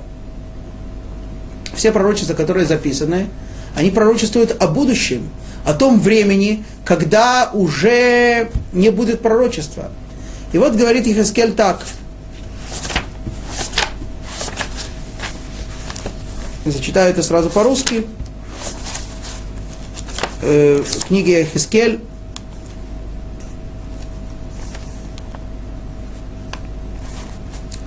[1.75, 3.29] все пророчества, которые записаны,
[3.75, 5.29] они пророчествуют о будущем,
[5.65, 9.91] о том времени, когда уже не будет пророчества.
[10.53, 11.85] И вот говорит Ихаскель так.
[16.65, 18.07] Зачитаю это сразу по-русски.
[20.43, 22.01] Э, в книге Ихаскель,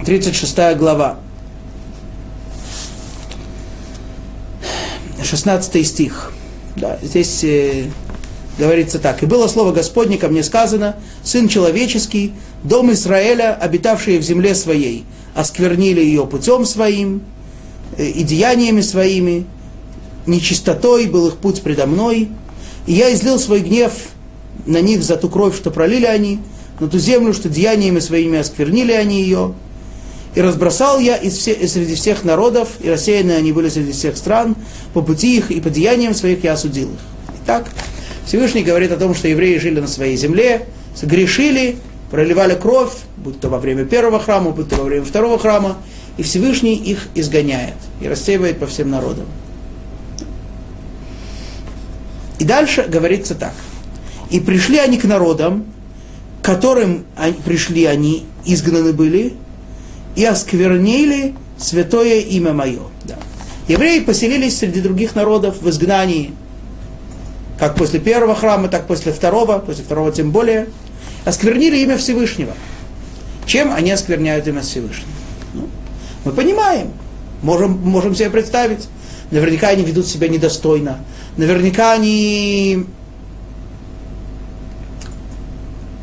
[0.10, 1.20] Тридцать шестая глава.
[5.30, 6.34] 16 стих.
[6.76, 7.86] Да, здесь э,
[8.58, 9.22] говорится так.
[9.22, 15.06] «И было слово Господне ко мне сказано, Сын человеческий, дом Израиля, обитавшие в земле своей,
[15.36, 17.22] осквернили ее путем своим
[17.98, 19.46] э, и деяниями своими,
[20.26, 22.30] нечистотой был их путь предо мной,
[22.88, 23.94] и я излил свой гнев
[24.66, 26.40] на них за ту кровь, что пролили они,
[26.80, 29.54] на ту землю, что деяниями своими осквернили они ее,
[30.40, 34.56] и разбросал я из все, среди всех народов, и рассеянные они были среди всех стран,
[34.94, 37.00] по пути их и по деяниям своих я осудил их.
[37.44, 37.68] Итак,
[38.26, 41.76] Всевышний говорит о том, что евреи жили на своей земле, согрешили,
[42.10, 45.76] проливали кровь, будь то во время первого храма, будь то во время второго храма,
[46.16, 49.26] и Всевышний их изгоняет и рассеивает по всем народам.
[52.40, 53.56] И дальше говорится так.
[54.30, 55.66] И пришли они к народам,
[56.42, 57.04] которым
[57.44, 59.34] пришли они, изгнаны были,
[60.16, 62.82] и осквернили святое имя мое.
[63.04, 63.18] Да.
[63.68, 66.34] Евреи поселились среди других народов в изгнании,
[67.60, 70.68] как после первого храма, так после второго, после второго тем более,
[71.26, 72.54] осквернили имя Всевышнего.
[73.46, 75.12] Чем они оскверняют имя Всевышнего?
[75.54, 75.68] Ну,
[76.26, 76.94] мы понимаем,
[77.42, 78.88] можем, можем себе представить.
[79.32, 81.00] Наверняка они ведут себя недостойно.
[81.38, 82.86] Наверняка они,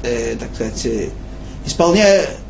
[0.02, 1.08] э, так сказать, э,
[1.64, 2.45] исполняя Э,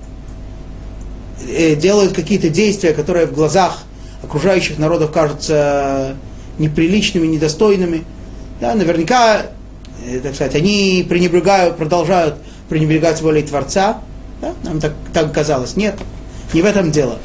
[1.44, 3.83] делают какие-то действия, которые в глазах
[4.22, 6.16] окружающих народов кажутся
[6.59, 8.05] неприличными, недостойными.
[8.61, 9.46] Да, наверняка,
[10.07, 12.37] э, так сказать, они пренебрегают, продолжают
[12.68, 14.01] пренебрегать волей Творца.
[14.40, 14.55] Да?
[14.64, 15.77] Нам так, так казалось.
[15.77, 15.96] Нет,
[16.53, 17.18] не в этом дело.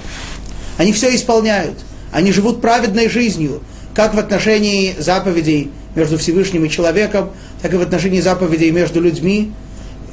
[0.77, 1.79] Они все исполняют.
[2.11, 3.61] Они живут праведной жизнью,
[3.93, 9.51] как в отношении заповедей между Всевышним и человеком, так и в отношении заповедей между людьми.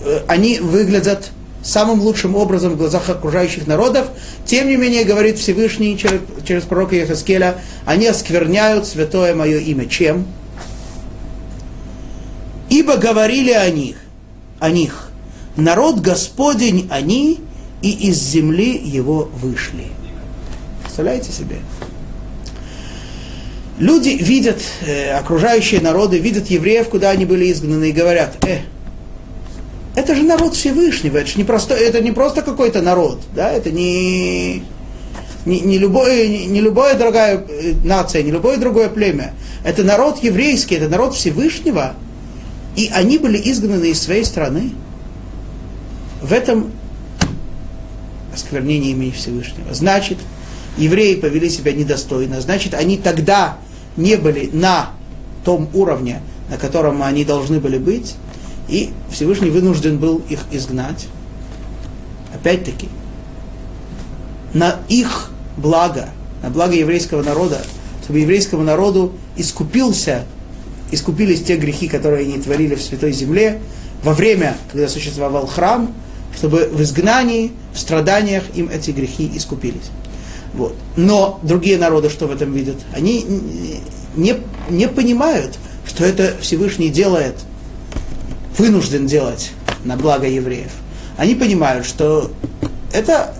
[0.05, 1.31] Э, они выглядят
[1.69, 4.09] самым лучшим образом в глазах окружающих народов.
[4.45, 9.87] Тем не менее, говорит Всевышний через, через пророка Ехаскеля, они оскверняют святое мое имя.
[9.87, 10.27] Чем?
[12.71, 13.97] Ибо говорили о них,
[14.59, 15.11] о них,
[15.57, 17.41] народ Господень они,
[17.81, 19.87] и из земли его вышли.
[20.83, 21.57] Представляете себе?
[23.79, 28.59] Люди видят, э, окружающие народы, видят евреев, куда они были изгнаны, и говорят, э,
[29.99, 33.73] это же народ Всевышнего, это же не, просто, это не просто какой-то народ, да, это
[33.73, 34.63] не,
[35.45, 39.35] не, не, любое, не, не любая другая э, нация, не любое другое племя.
[39.65, 41.95] Это народ еврейский, это народ Всевышнего,
[42.77, 44.71] и они были изгнаны из своей страны.
[46.23, 46.71] В этом
[48.33, 49.75] осквернение имени Всевышнего.
[49.75, 50.19] Значит,
[50.77, 53.59] евреи повели себя недостойно, значит, они тогда
[53.97, 54.91] не были на
[55.45, 58.15] том уровне, на котором они должны были быть,
[58.69, 61.07] и Всевышний вынужден был их изгнать.
[62.35, 62.89] Опять-таки,
[64.53, 66.11] на их благо,
[66.43, 67.61] на благо еврейского народа,
[68.05, 70.25] чтобы еврейскому народу искупился,
[70.91, 73.61] искупились те грехи, которые они творили в Святой Земле,
[74.03, 75.93] во время, когда существовал храм,
[76.37, 79.91] чтобы в изгнании, в страданиях им эти грехи искупились.
[80.55, 80.75] Вот.
[80.97, 82.77] Но другие народы что в этом видят?
[82.95, 83.25] Они
[84.17, 84.37] не,
[84.71, 87.35] не понимают, что это Всевышний делает,
[88.59, 89.53] вынужден делать
[89.85, 90.73] на благо евреев.
[91.17, 92.31] Они понимают, что
[92.93, 93.35] это,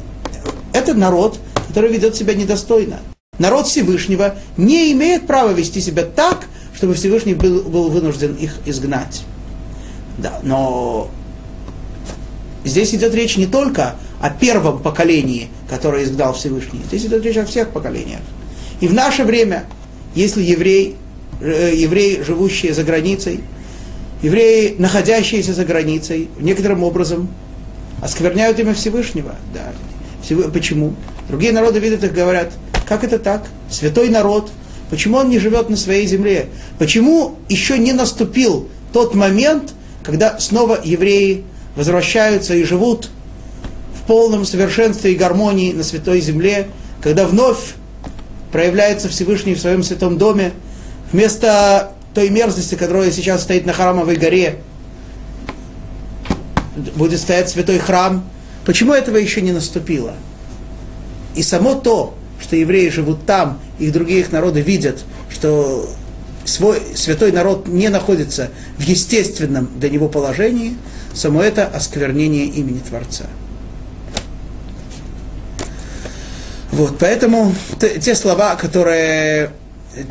[0.73, 2.99] это народ, который ведет себя недостойно.
[3.39, 9.23] Народ Всевышнего не имеет права вести себя так, чтобы Всевышний был, был вынужден их изгнать.
[10.19, 11.11] Да, но
[12.65, 16.81] здесь идет речь не только о первом поколении, которое изгнал Всевышний.
[16.89, 18.21] Здесь идет речь о всех поколениях.
[18.81, 19.67] И в наше время,
[20.15, 20.97] если еврей,
[21.41, 23.41] э, евреи, живущие за границей,
[24.23, 27.29] евреи, находящиеся за границей, некоторым образом
[28.01, 29.35] оскверняют имя Всевышнего.
[29.53, 29.73] Да.
[30.53, 30.95] Почему?
[31.29, 32.53] Другие народы видят их, говорят,
[32.87, 33.47] как это так?
[33.71, 34.51] Святой народ,
[34.91, 36.47] почему он не живет на своей земле?
[36.79, 41.45] Почему еще не наступил тот момент, когда снова евреи
[41.77, 43.11] возвращаются и живут
[43.95, 46.69] в полном совершенстве и гармонии на святой земле,
[47.03, 47.75] когда вновь
[48.51, 50.53] проявляется Всевышний в своем святом доме,
[51.13, 54.57] вместо той мерзости, которая сейчас стоит на храмовой горе,
[56.97, 58.29] будет стоять святой храм.
[58.65, 60.15] Почему этого еще не наступило?
[61.37, 65.89] И само то, что евреи живут там, их другие их народы видят, что
[66.45, 70.77] свой святой народ не находится в естественном для него положении,
[71.15, 73.27] само это осквернение имени Творца.
[76.73, 79.53] Вот, поэтому те слова, которые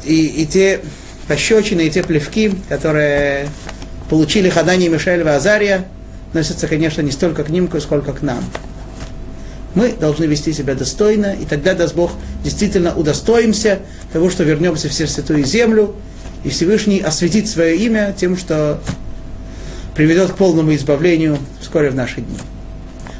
[0.06, 0.80] и, и те
[1.28, 3.50] пощечины, и те плевки, которые
[4.10, 5.86] получили Хадани, Мишель и Азария,
[6.30, 8.44] относятся, конечно, не столько к ним, сколько к нам.
[9.76, 12.12] Мы должны вести себя достойно, и тогда, даст Бог,
[12.44, 13.80] действительно удостоимся
[14.12, 15.96] того, что вернемся в Святую Землю,
[16.44, 18.80] и Всевышний осветит свое имя тем, что
[19.96, 22.38] приведет к полному избавлению вскоре в наши дни.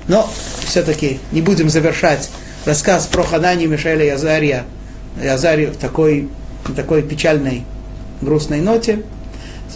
[0.08, 0.30] Но
[0.66, 2.30] все-таки не будем завершать
[2.66, 4.64] рассказ про Ханани, Мишеля и Азария,
[5.22, 6.30] и Азарию такой,
[6.76, 7.66] такой печальной,
[8.22, 9.04] грустной ноте.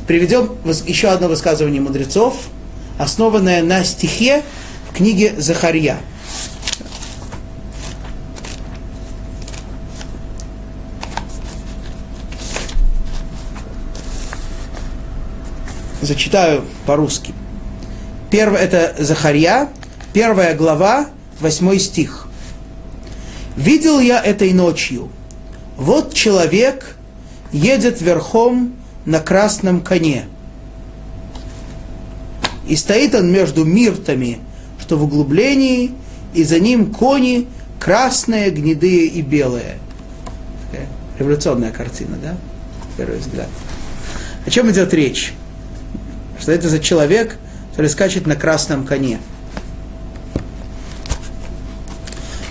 [0.07, 2.35] Приведем еще одно высказывание мудрецов,
[2.97, 4.43] основанное на стихе
[4.89, 5.99] в книге Захарья.
[16.01, 17.33] Зачитаю по-русски.
[18.31, 19.69] Первое это Захарья,
[20.13, 21.07] первая глава,
[21.39, 22.27] восьмой стих.
[23.55, 25.09] Видел я этой ночью.
[25.77, 26.97] Вот человек
[27.51, 28.73] едет верхом
[29.05, 30.25] на красном коне.
[32.67, 34.39] И стоит он между миртами,
[34.79, 35.91] что в углублении,
[36.33, 37.47] и за ним кони
[37.79, 39.77] красные, гнедые и белые.
[40.69, 40.87] Такая
[41.19, 42.35] революционная картина, да?
[42.97, 43.49] Первый взгляд.
[44.45, 45.33] О чем идет речь?
[46.39, 47.37] Что это за человек,
[47.71, 49.19] который скачет на красном коне.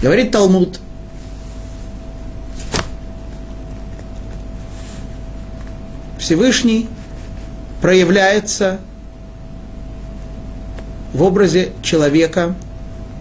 [0.03, 0.81] Говорит Талмуд,
[6.31, 6.89] Всевышний
[7.83, 8.79] проявляется
[11.13, 12.55] в образе человека,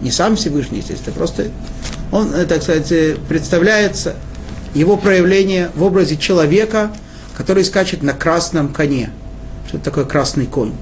[0.00, 1.48] не сам Всевышний, естественно, просто
[2.12, 4.14] он, э, так сказать, представляется
[4.74, 6.92] его проявление в образе человека,
[7.36, 9.10] который скачет на красном коне.
[9.66, 10.72] Что это такое красный конь?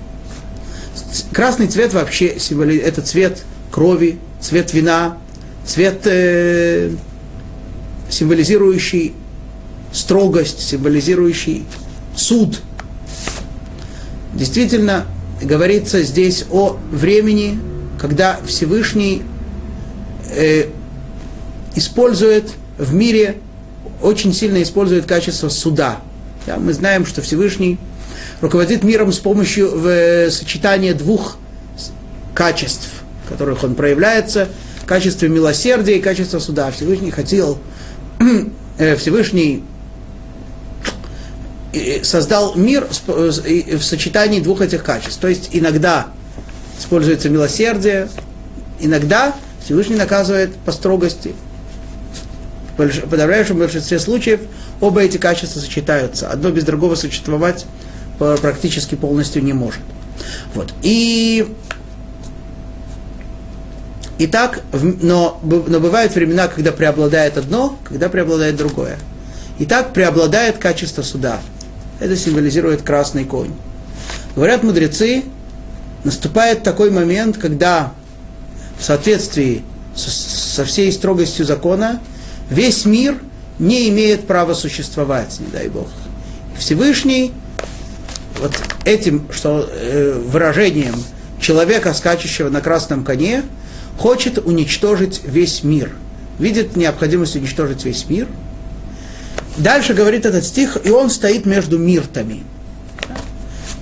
[1.33, 2.77] Красный цвет вообще символи...
[2.77, 5.17] это цвет крови, цвет вина,
[5.65, 6.91] цвет э,
[8.11, 9.15] символизирующий
[9.95, 11.65] строгость, символизирующий
[12.19, 12.61] суд.
[14.35, 15.07] Действительно,
[15.43, 17.59] говорится здесь о времени,
[17.99, 19.23] когда Всевышний
[20.31, 20.67] э,
[21.75, 23.37] использует в мире,
[24.03, 26.01] очень сильно использует качество суда.
[26.47, 27.79] Да, мы знаем, что Всевышний
[28.41, 31.39] руководит миром с помощью э, сочетания двух
[32.35, 32.89] качеств,
[33.25, 34.49] в которых он проявляется,
[34.87, 36.71] качество милосердия и качество суда.
[36.71, 37.59] Всевышний хотел,
[38.79, 39.65] э, Всевышний
[42.03, 45.21] создал мир в сочетании двух этих качеств.
[45.21, 46.09] То есть иногда
[46.79, 48.09] используется милосердие,
[48.81, 51.35] иногда Всевышний наказывает по строгости.
[52.77, 54.41] В подавляющем большинстве случаев
[54.81, 56.31] оба эти качества сочетаются.
[56.31, 57.67] Одно без другого существовать
[58.19, 59.81] практически полностью не может.
[60.55, 60.73] Вот.
[60.83, 61.55] И
[64.19, 68.99] и так, но, но бывают времена, когда преобладает одно, когда преобладает другое.
[69.59, 71.41] И так преобладает качество суда.
[72.01, 73.53] Это символизирует красный конь.
[74.35, 75.25] Говорят мудрецы,
[76.05, 77.93] наступает такой момент, когда
[78.79, 79.63] в соответствии
[79.97, 82.01] со всей строгостью закона
[82.51, 83.17] весь мир
[83.59, 85.89] не имеет права существовать, не дай Бог.
[86.57, 87.33] Всевышний
[88.41, 88.53] вот
[88.85, 90.95] этим что, э, выражением
[91.41, 93.43] человека, скачущего на красном коне,
[93.99, 95.93] хочет уничтожить весь мир.
[96.39, 98.29] видит необходимость уничтожить весь мир.
[99.59, 102.45] Дальше говорит этот стих, и он стоит между миртами.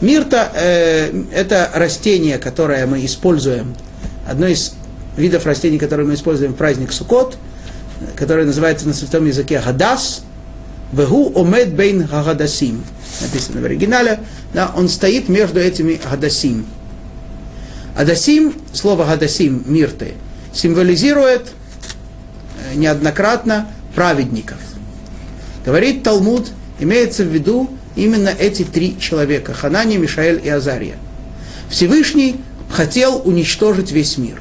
[0.01, 3.75] Мирта э, это растение, которое мы используем,
[4.27, 4.75] одно из
[5.17, 7.37] видов растений, которые мы используем в праздник Суккот,
[8.17, 10.23] которое называется на святом языке гадас,
[10.93, 12.83] вегу омед бейн гадасим.
[13.21, 14.21] Написано в оригинале,
[14.55, 16.67] да, он стоит между этими гадасим.
[17.97, 20.15] Адасим, слово гадасим, мирты,
[20.53, 21.53] символизирует
[22.73, 24.59] э, неоднократно праведников.
[25.67, 30.95] Говорит Талмуд, имеется в виду именно эти три человека, Ханани, Мишаэль и Азария.
[31.69, 32.37] Всевышний
[32.71, 34.41] хотел уничтожить весь мир.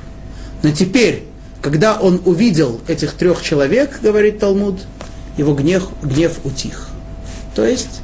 [0.62, 1.24] Но теперь,
[1.64, 4.82] когда он увидел этих трех человек, говорит Талмуд,
[5.36, 6.90] его гнев, гнев утих.
[7.56, 8.02] То есть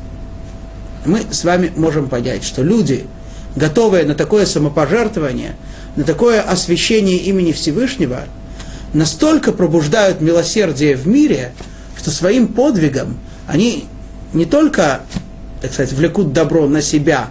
[1.06, 3.06] мы с вами можем понять, что люди,
[3.56, 5.56] готовые на такое самопожертвование,
[5.96, 8.24] на такое освящение имени Всевышнего,
[8.94, 11.54] настолько пробуждают милосердие в мире,
[12.02, 13.86] что своим подвигом они
[14.34, 15.02] не только,
[15.62, 17.28] так сказать, влекут добро на себя,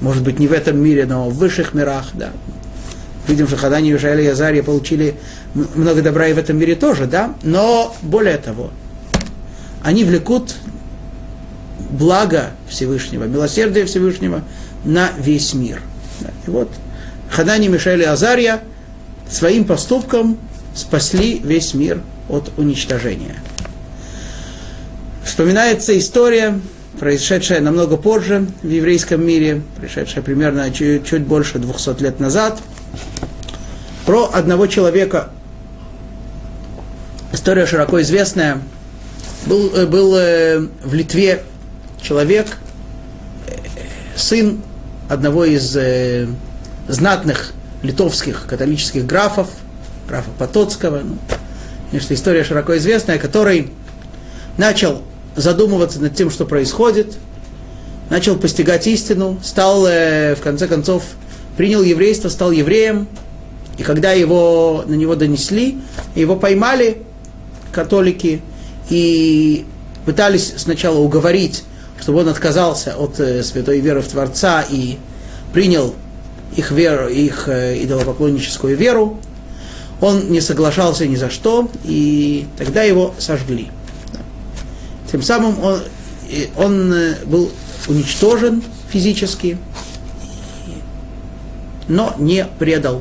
[0.00, 2.30] может быть, не в этом мире, но в высших мирах, да.
[3.26, 5.16] Видим, что Хадани, Южаэль и Азария получили
[5.74, 7.34] много добра и в этом мире тоже, да.
[7.42, 8.70] Но более того,
[9.82, 10.54] они влекут
[11.90, 14.44] благо Всевышнего, милосердие Всевышнего
[14.84, 15.80] на весь мир.
[16.20, 16.30] Да.
[16.46, 16.70] И вот
[17.30, 18.60] Хадани, Мишель и Азария
[19.28, 20.38] своим поступком
[20.72, 23.36] спасли весь мир от уничтожения.
[25.36, 26.58] Вспоминается история,
[26.98, 32.58] произошедшая намного позже в еврейском мире, произошедшая примерно чуть, чуть больше 200 лет назад,
[34.06, 35.28] про одного человека.
[37.34, 38.62] История широко известная.
[39.44, 41.42] Был, э, был э, в Литве
[42.00, 42.56] человек,
[43.46, 43.56] э,
[44.16, 44.62] сын
[45.10, 45.76] одного из
[46.88, 49.50] знатных литовских католических графов,
[50.08, 51.18] графа Потоцкого, ну,
[51.90, 53.70] конечно, история широко известная, который
[54.56, 55.02] начал
[55.36, 57.14] задумываться над тем, что происходит,
[58.10, 61.04] начал постигать истину, стал, э, в конце концов,
[61.56, 63.06] принял еврейство, стал евреем,
[63.78, 65.78] и когда его, на него донесли,
[66.14, 67.02] его поймали
[67.72, 68.40] католики
[68.88, 69.66] и
[70.04, 71.64] пытались сначала уговорить,
[72.00, 74.96] чтобы он отказался от э, святой веры в Творца и
[75.52, 75.94] принял
[76.56, 79.18] их веру, их э, идолопоклонническую веру.
[80.00, 83.70] Он не соглашался ни за что, и тогда его сожгли.
[85.16, 85.80] Тем самым он,
[86.58, 87.50] он э, был
[87.88, 89.56] уничтожен физически,
[91.88, 93.00] но не предал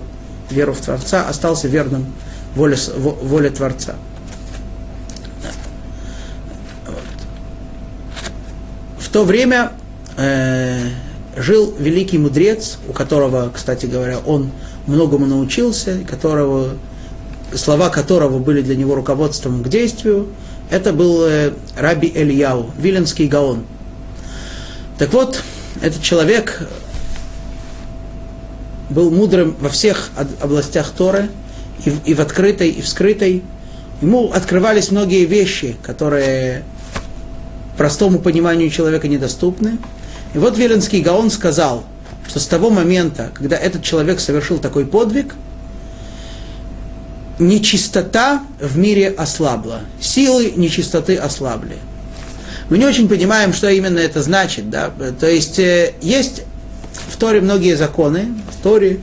[0.50, 2.14] веру в Творца, остался верным
[2.56, 3.96] воле, воле Творца.
[8.98, 9.74] В то время
[10.16, 10.88] э,
[11.36, 14.52] жил великий мудрец, у которого, кстати говоря, он
[14.88, 16.78] многому научился, которого,
[17.54, 20.30] слова которого были для него руководством к действию,
[20.70, 23.66] это был э, Раби Эльяу, Виленский Гаон.
[24.98, 25.44] Так вот,
[25.82, 26.68] этот человек
[28.90, 30.10] был мудрым во всех
[30.42, 31.30] областях Торы,
[31.86, 33.44] и в, и в открытой, и в скрытой.
[34.02, 36.64] Ему открывались многие вещи, которые
[37.78, 39.78] простому пониманию человека недоступны.
[40.34, 41.84] И вот Виленский Гаон сказал,
[42.28, 45.36] что с того момента, когда этот человек совершил такой подвиг,
[47.40, 51.78] нечистота в мире ослабла, силы нечистоты ослабли.
[52.70, 54.70] Мы не очень понимаем, что именно это значит.
[54.70, 54.92] Да?
[55.20, 56.44] То есть э, есть
[57.08, 59.00] в Торе многие законы, в Торе,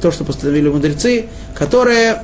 [0.00, 2.22] то, что постановили мудрецы, которые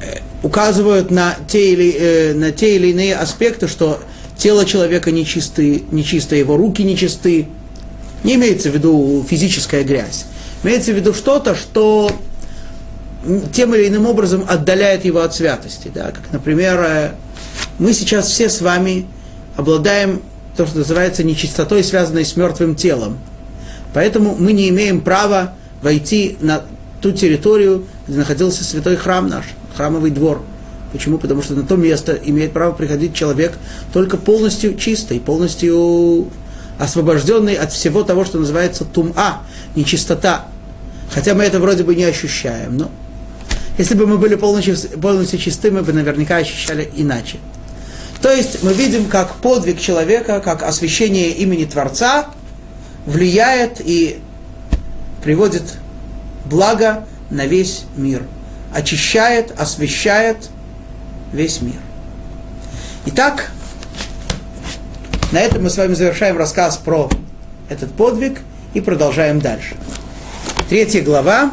[0.00, 4.00] э, указывают на те или, э, на те или иные аспекты, что
[4.36, 7.48] тело человека нечисты, нечисто, его руки нечисты.
[8.22, 10.26] Не имеется в виду физическая грязь.
[10.62, 12.10] Имеется в виду что-то, что
[13.52, 15.90] тем или иным образом отдаляет его от святости.
[15.94, 16.10] Да?
[16.10, 17.10] Как, например, э,
[17.78, 19.06] мы сейчас все с вами
[19.56, 20.22] обладаем
[20.56, 23.18] то, что называется нечистотой, связанной с мертвым телом.
[23.92, 26.62] Поэтому мы не имеем права войти на
[27.00, 29.44] ту территорию, где находился святой храм наш,
[29.76, 30.42] храмовый двор.
[30.92, 31.18] Почему?
[31.18, 33.54] Потому что на то место имеет право приходить человек
[33.92, 36.28] только полностью чистый, полностью
[36.78, 39.42] освобожденный от всего того, что называется тума,
[39.74, 40.46] нечистота.
[41.12, 42.90] Хотя мы это вроде бы не ощущаем, но
[43.76, 47.38] если бы мы были полностью, полностью чисты, мы бы наверняка ощущали иначе.
[48.22, 52.28] То есть мы видим, как подвиг человека, как освящение имени Творца
[53.04, 54.20] влияет и
[55.22, 55.62] приводит
[56.46, 58.22] благо на весь мир.
[58.72, 60.48] Очищает, освещает
[61.32, 61.76] весь мир.
[63.06, 63.50] Итак,
[65.32, 67.10] на этом мы с вами завершаем рассказ про
[67.68, 68.40] этот подвиг
[68.72, 69.76] и продолжаем дальше.
[70.68, 71.50] Третья глава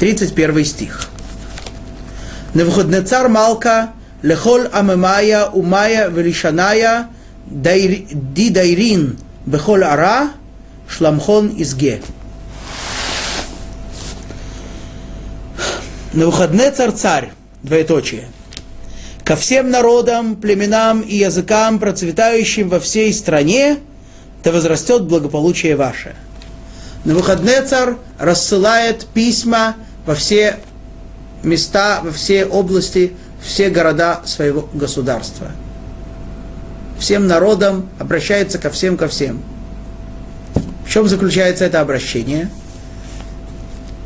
[0.00, 1.10] 31 стих.
[2.54, 3.90] Навуходнецар Малка
[4.22, 7.08] лехол амемая умая велишаная
[7.46, 10.30] ди дайрин бехол ара
[10.88, 12.00] шламхон изге.
[16.14, 17.32] Навуходнецар царь,
[17.62, 18.28] двоеточие,
[19.22, 23.78] ко всем народам, племенам и языкам, процветающим во всей стране,
[24.42, 26.16] да возрастет благополучие ваше.
[27.04, 29.76] Навуходнецар рассылает письма
[30.10, 30.56] во все
[31.44, 35.52] места, во все области, все города своего государства.
[36.98, 39.40] Всем народам обращается ко всем, ко всем.
[40.84, 42.50] В чем заключается это обращение?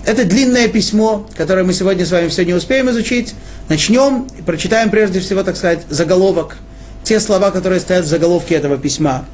[0.04, 3.34] Это длинное письмо, которое мы сегодня с вами все не успеем изучить.
[3.70, 6.58] Начнем и прочитаем прежде всего, так сказать, заголовок.
[7.02, 9.24] Те слова, которые стоят в заголовке этого письма.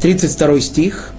[0.00, 1.12] 32 стих.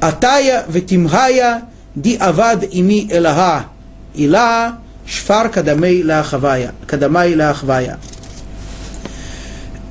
[0.00, 3.66] Атая ветимгая ди авад ими элага
[4.14, 6.72] ила шфар кадамей лахавая.
[6.86, 7.98] Кадамай лахвая.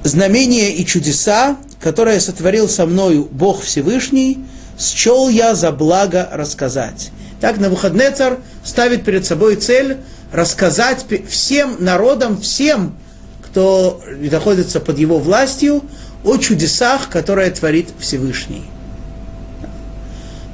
[0.04, 4.39] Знамения и чудеса, которые сотворил со мною Бог Всевышний,
[4.78, 7.12] счел я за благо рассказать.
[7.41, 9.97] Так на выходный царь ставит перед собой цель
[10.32, 12.95] рассказать всем народам, всем,
[13.41, 15.84] кто находится под его властью,
[16.24, 18.64] о чудесах, которые творит Всевышний.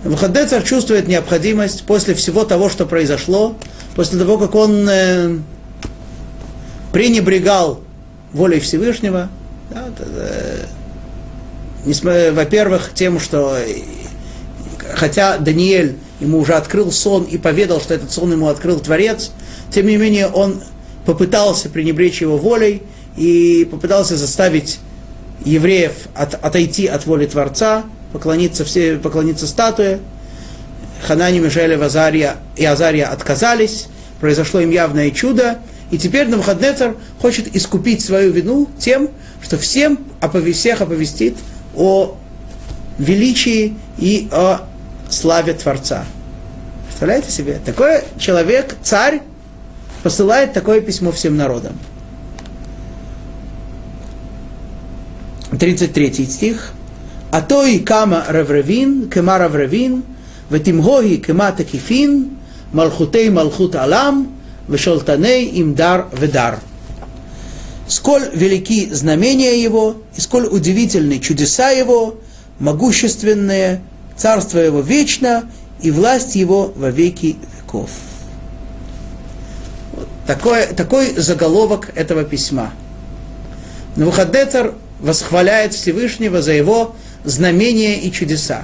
[0.06, 3.56] Навуходнецар чувствует необходимость после всего того, что произошло,
[3.96, 5.40] после того, как он э,
[6.94, 7.80] пренебрегал
[8.32, 9.30] волей Всевышнего,
[9.72, 10.66] да, э,
[12.34, 13.78] во-первых, тем, что э,
[14.94, 19.32] хотя Даниэль ему уже открыл сон и поведал, что этот сон ему открыл Творец,
[19.72, 20.62] тем не менее он
[21.08, 22.84] попытался пренебречь его волей
[23.18, 24.78] и попытался заставить
[25.44, 27.86] евреев от, отойти от воли Творца,
[28.16, 30.00] поклониться, все, поклониться статуе.
[31.04, 33.88] Ханани, Мишель Азария, и Азария отказались,
[34.22, 35.60] произошло им явное чудо,
[35.92, 39.10] и теперь Навуходнецар хочет искупить свою вину тем,
[39.44, 40.00] что всем
[40.54, 41.36] всех оповестит
[41.76, 42.16] о
[42.98, 44.62] величии и о
[45.10, 46.06] славе Творца.
[46.88, 47.60] Представляете себе?
[47.66, 49.22] Такой человек, царь,
[50.04, 51.78] посылает такое письмо всем народам.
[55.60, 56.75] 33 стих.
[57.35, 60.03] А то и кама ревревин, кема ревревин,
[60.51, 62.29] ותמהוהי כמה תקיפין,
[62.75, 64.27] מלכותי מלכות עולם,
[64.69, 66.59] ושולטני им дар ведар.
[67.89, 72.21] Сколь велики знамения его, и сколь удивительны чудеса его,
[72.61, 73.81] могущественные,
[74.17, 75.51] царство его вечно,
[75.83, 77.91] и власть его во веки веков.
[80.25, 82.71] Такой, такой заголовок этого письма.
[83.97, 86.95] Навуходнецар восхваляет Всевышнего за его
[87.26, 88.64] знамения и чудеса.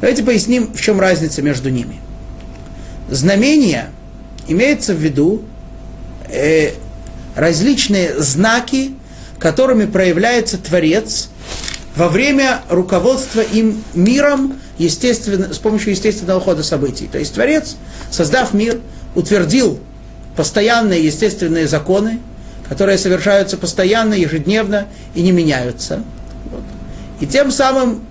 [0.00, 2.00] Давайте поясним, в чем разница между ними.
[3.10, 3.90] Знамения
[4.46, 5.42] имеется в виду
[6.28, 6.72] э,
[7.34, 8.92] различные знаки,
[9.38, 11.30] которыми проявляется Творец
[11.96, 17.08] во время руководства им миром естественно, с помощью естественного хода событий.
[17.10, 17.76] То есть Творец,
[18.10, 18.80] создав мир,
[19.14, 19.78] утвердил
[20.36, 22.20] постоянные естественные законы,
[22.68, 26.02] которые совершаются постоянно, ежедневно и не меняются.
[27.20, 28.02] И тем самым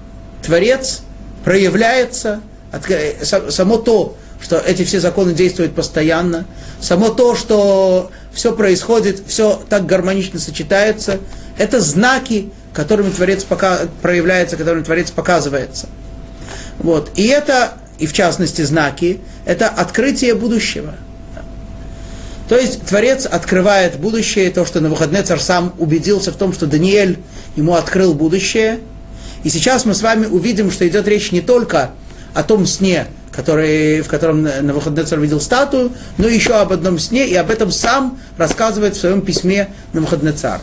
[0.41, 1.01] Творец
[1.43, 2.41] проявляется,
[2.71, 6.45] э, само то, что эти все законы действуют постоянно,
[6.79, 11.19] само то, что все происходит, все так гармонично сочетается,
[11.57, 15.87] это знаки, которыми Творец пока, проявляется, которыми Творец показывается.
[16.77, 17.11] Вот.
[17.15, 20.93] И это, и в частности знаки, это открытие будущего.
[22.47, 26.65] То есть Творец открывает будущее, то, что на выходные царь сам убедился в том, что
[26.65, 27.19] Даниэль
[27.55, 28.79] ему открыл будущее.
[29.43, 31.91] И сейчас мы с вами увидим, что идет речь не только
[32.33, 36.97] о том сне, который, в котором на выходные царь видел статую, но еще об одном
[36.97, 40.61] сне, и об этом сам рассказывает в своем письме на выходный царь.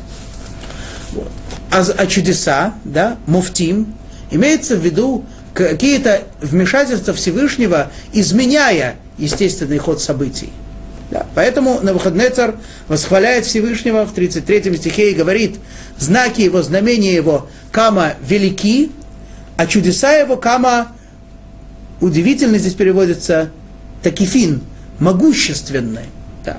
[1.13, 1.31] Вот.
[1.71, 3.95] А, а чудеса, да, муфтим,
[4.31, 10.51] имеется в виду какие-то вмешательства Всевышнего, изменяя естественный ход событий.
[11.11, 11.27] Да.
[11.35, 12.57] Поэтому Навуходнецар
[12.89, 15.57] восхваляет Всевышнего в 33 стихе и говорит,
[15.99, 18.91] знаки его, знамения его, кама велики,
[19.57, 20.89] а чудеса его, кама
[22.01, 23.51] удивительно здесь переводится
[24.03, 24.63] такифин,
[24.99, 26.07] могущественный.
[26.45, 26.59] Да.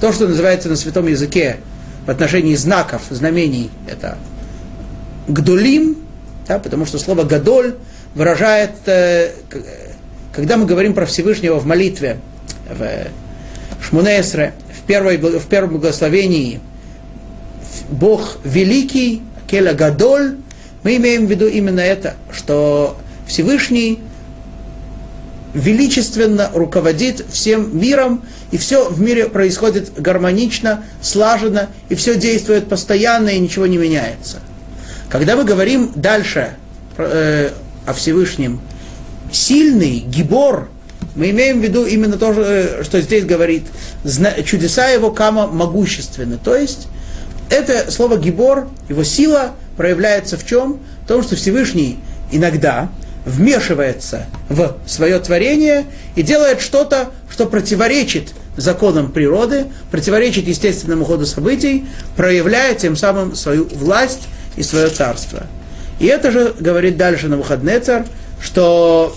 [0.00, 1.58] То, что называется на святом языке
[2.06, 4.16] в отношении знаков, знамений, это
[5.28, 5.96] гдолим,
[6.48, 7.76] да, потому что слово гадоль
[8.14, 9.32] выражает, э,
[10.32, 12.18] когда мы говорим про Всевышнего в молитве,
[12.68, 13.08] в
[13.84, 16.60] Шмунесре, в, первой, в первом благословении,
[17.90, 20.36] Бог великий, Келя Гадоль,
[20.82, 24.00] мы имеем в виду именно это, что Всевышний
[25.54, 33.30] величественно руководит всем миром, и все в мире происходит гармонично, слаженно, и все действует постоянно,
[33.30, 34.38] и ничего не меняется.
[35.08, 36.54] Когда мы говорим дальше
[36.96, 37.50] э,
[37.84, 38.60] о Всевышнем,
[39.32, 40.68] сильный, гибор,
[41.20, 43.64] мы имеем в виду именно то, э, что здесь говорит,
[44.46, 46.38] чудеса его кама могущественны.
[46.42, 46.88] То есть,
[47.50, 50.80] это слово гибор, его сила проявляется в чем?
[51.04, 51.98] В том, что Всевышний
[52.32, 52.88] иногда
[53.26, 55.84] вмешивается в свое творение
[56.16, 61.84] и делает что-то, что противоречит законам природы, противоречит естественному ходу событий,
[62.16, 64.22] проявляя тем самым свою власть
[64.56, 65.42] и свое царство.
[65.98, 68.06] И это же говорит дальше на выходный царь,
[68.40, 69.14] что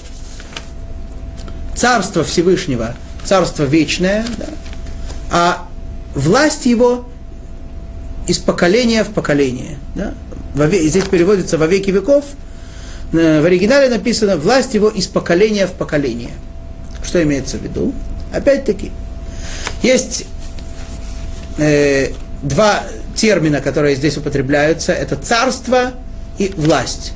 [1.76, 4.50] царство Всевышнего, царство вечное, да,
[5.32, 5.68] а
[6.16, 7.06] власть его
[8.28, 9.78] из поколения в поколение.
[9.96, 10.14] Да?
[10.56, 12.26] Здесь переводится во веки веков–
[13.14, 16.32] Э, в оригинале написано «власть его из поколения в поколение».
[17.04, 17.94] Что имеется в виду?
[18.34, 18.92] Опять-таки,
[19.84, 20.26] есть
[21.58, 22.10] э,
[22.42, 22.84] два
[23.16, 24.94] термина, которые здесь употребляются.
[24.94, 25.92] Это царство
[26.40, 27.14] и власть.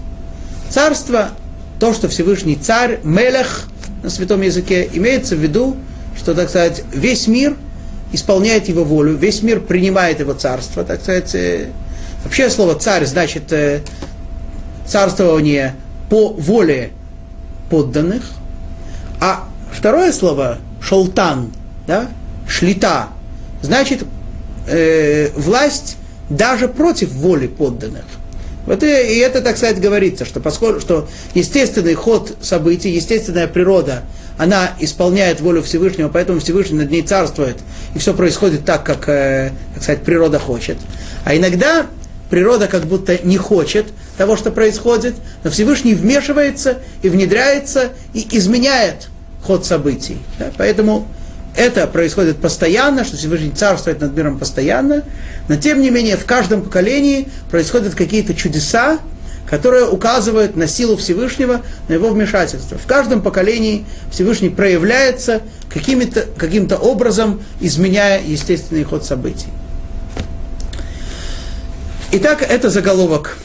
[0.69, 1.31] Царство,
[1.79, 3.63] то, что Всевышний царь, мелех
[4.03, 5.77] на святом языке, имеется в виду,
[6.17, 7.55] что, так сказать, весь мир
[8.11, 11.33] исполняет его волю, весь мир принимает его царство, так сказать.
[11.35, 11.67] Э,
[12.23, 13.81] вообще слово царь значит э,
[14.85, 15.75] царствование
[16.09, 16.91] по воле
[17.69, 18.23] подданных,
[19.19, 21.51] а второе слово шолтан,
[21.85, 22.07] да,
[22.47, 23.09] шлита,
[23.61, 24.03] значит
[24.67, 25.97] э, власть
[26.29, 28.05] даже против воли подданных.
[28.67, 34.03] Вот и, и это, так сказать, говорится, что поскольку что естественный ход событий, естественная природа,
[34.37, 37.57] она исполняет волю Всевышнего, поэтому Всевышний над ней царствует,
[37.95, 40.77] и все происходит так, как, э, так сказать, природа хочет.
[41.25, 41.87] А иногда
[42.29, 43.87] природа как будто не хочет
[44.17, 49.07] того, что происходит, но Всевышний вмешивается и внедряется и изменяет
[49.43, 50.17] ход событий.
[50.37, 50.51] Да?
[50.57, 51.07] Поэтому
[51.57, 55.03] это происходит постоянно, что Всевышний царствует над миром постоянно,
[55.49, 58.99] но тем не менее в каждом поколении происходят какие-то чудеса,
[59.49, 62.77] которые указывают на силу Всевышнего, на его вмешательство.
[62.77, 69.47] В каждом поколении Всевышний проявляется каким-то каким образом, изменяя естественный ход событий.
[72.11, 73.37] Итак, это заголовок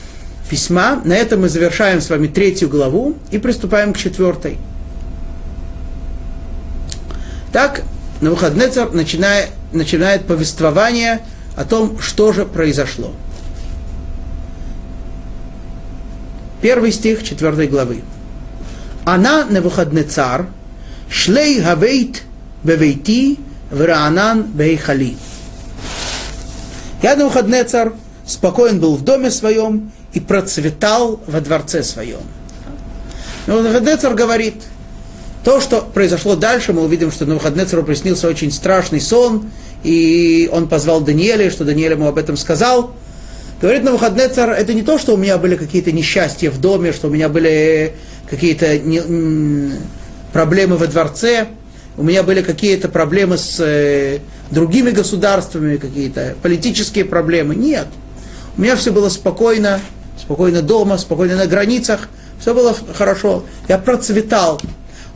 [0.50, 1.00] письма.
[1.04, 4.58] На этом мы завершаем с вами третью главу и приступаем к четвертой.
[7.52, 7.82] Так,
[8.22, 11.22] на выходный начинает, начинает повествование
[11.56, 13.10] о том, что же произошло.
[16.62, 18.02] Первый стих четвертой главы.
[19.04, 20.46] Она на выходный цар,
[21.10, 22.22] шлей гавейт
[22.62, 23.40] бевейти,
[23.72, 25.16] враанан бейхали.
[27.02, 27.90] Я на выходный царь
[28.24, 32.20] спокоен был в доме своем и процветал во дворце своем.
[33.48, 34.62] Но Навуходнецар говорит,
[35.44, 39.50] то, что произошло дальше, мы увидим, что Навуходнецару приснился очень страшный сон,
[39.82, 42.94] и он позвал Даниэля, что Даниэль ему об этом сказал.
[43.60, 47.10] Говорит Навуходнецар, это не то, что у меня были какие-то несчастья в доме, что у
[47.10, 47.94] меня были
[48.30, 49.72] какие-то не,
[50.32, 51.48] проблемы во дворце,
[51.96, 54.20] у меня были какие-то проблемы с э,
[54.50, 57.54] другими государствами, какие-то политические проблемы.
[57.54, 57.86] Нет.
[58.56, 59.80] У меня все было спокойно,
[60.20, 62.08] спокойно дома, спокойно на границах,
[62.40, 63.44] все было хорошо.
[63.68, 64.60] Я процветал.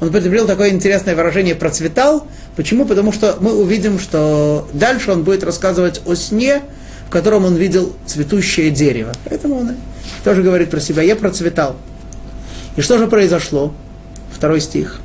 [0.01, 2.27] Он употребил такое интересное выражение «процветал».
[2.55, 2.85] Почему?
[2.85, 6.61] Потому что мы увидим, что дальше он будет рассказывать о сне,
[7.09, 9.13] в котором он видел цветущее дерево.
[9.25, 9.71] Поэтому он
[10.25, 11.77] тоже говорит про себя «я процветал».
[12.77, 13.73] И что же произошло?
[14.35, 15.01] Второй стих.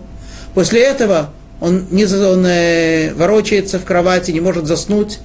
[0.56, 1.30] После этого
[1.60, 5.20] он, не, он э, ворочается в кровати, не может заснуть.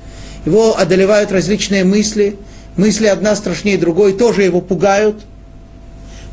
[0.44, 2.38] Его одолевают различные мысли–
[2.76, 5.22] мысли одна страшнее другой, тоже его пугают.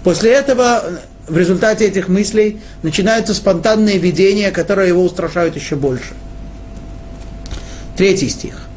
[0.03, 0.83] После этого,
[1.27, 6.13] в результате этих мыслей, начинаются спонтанные видения, которые его устрашают еще больше.
[7.95, 8.67] Третий стих.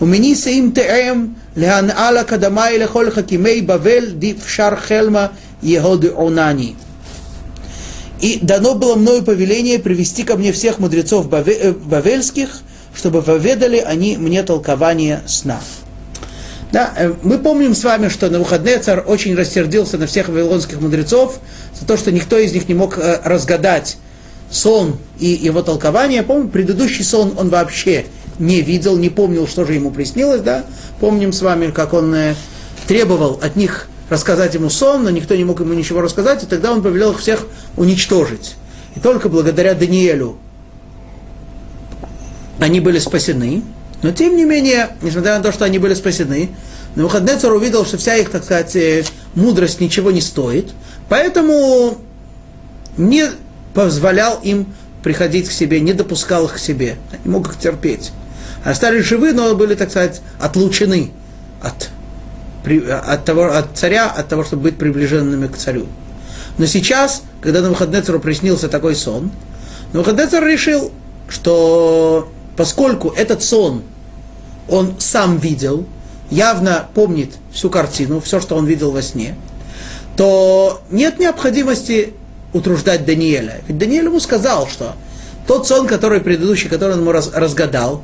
[0.00, 6.76] Им теэм леан ала кадамай лехол хакимей бавель дившар хелма егоды онани.
[8.20, 12.60] И дано было мною повеление привести ко мне всех мудрецов э, бавельских,
[12.94, 15.60] чтобы поведали они мне толкование сна.
[16.72, 20.80] Да, э, мы помним с вами, что на выходные царь очень рассердился на всех вавилонских
[20.80, 21.40] мудрецов
[21.78, 23.96] за то, что никто из них не мог э, разгадать
[24.50, 26.22] сон и его толкование.
[26.22, 28.06] Помню, предыдущий сон он вообще
[28.38, 30.64] не видел, не помнил, что же ему приснилось, да?
[31.00, 32.34] Помним с вами, как он э,
[32.86, 36.72] требовал от них рассказать ему сон, но никто не мог ему ничего рассказать, и тогда
[36.72, 37.46] он повелел их всех
[37.76, 38.56] уничтожить.
[38.96, 40.36] И только благодаря Даниэлю
[42.58, 43.62] они были спасены.
[44.02, 46.50] Но тем не менее, несмотря на то, что они были спасены,
[46.96, 50.70] Навуходнецар увидел, что вся их, так сказать, э, мудрость ничего не стоит,
[51.08, 51.98] поэтому
[52.96, 53.26] не
[53.74, 54.66] позволял им
[55.02, 58.10] приходить к себе, не допускал их к себе, не мог их терпеть.
[58.64, 61.12] Остались живы, но были, так сказать, отлучены
[61.62, 61.90] от,
[63.06, 65.86] от, того, от царя, от того, чтобы быть приближенными к царю.
[66.58, 69.30] Но сейчас, когда на Навуходнецару приснился такой сон,
[69.92, 70.92] Навуходнецар решил,
[71.28, 73.82] что поскольку этот сон
[74.70, 75.84] он сам видел,
[76.30, 79.34] явно помнит всю картину, все, что он видел во сне,
[80.16, 82.14] то нет необходимости
[82.52, 83.60] утруждать Даниэля.
[83.66, 84.94] Ведь Даниэль ему сказал, что
[85.46, 88.02] тот сон, который предыдущий, который он ему раз, разгадал,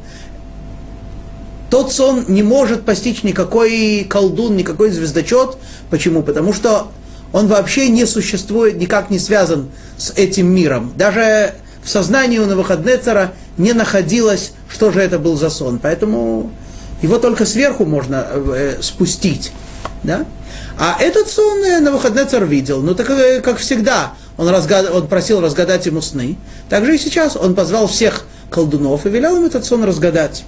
[1.70, 5.56] тот сон не может постичь никакой колдун, никакой звездочет.
[5.90, 6.22] Почему?
[6.22, 6.88] Потому что
[7.32, 10.92] он вообще не существует, никак не связан с этим миром.
[10.96, 15.78] Даже в сознании у Навуходнецера не находилось, что же это был за сон.
[15.82, 16.50] Поэтому
[17.02, 19.52] его только сверху можно э, спустить.
[20.02, 20.26] Да?
[20.78, 22.82] А этот сон э, Навуходнецер видел.
[22.82, 24.90] Ну, так э, как всегда, он, разгад...
[24.92, 26.36] он просил разгадать ему сны.
[26.68, 30.44] Так же и сейчас он позвал всех колдунов и велел им этот сон разгадать.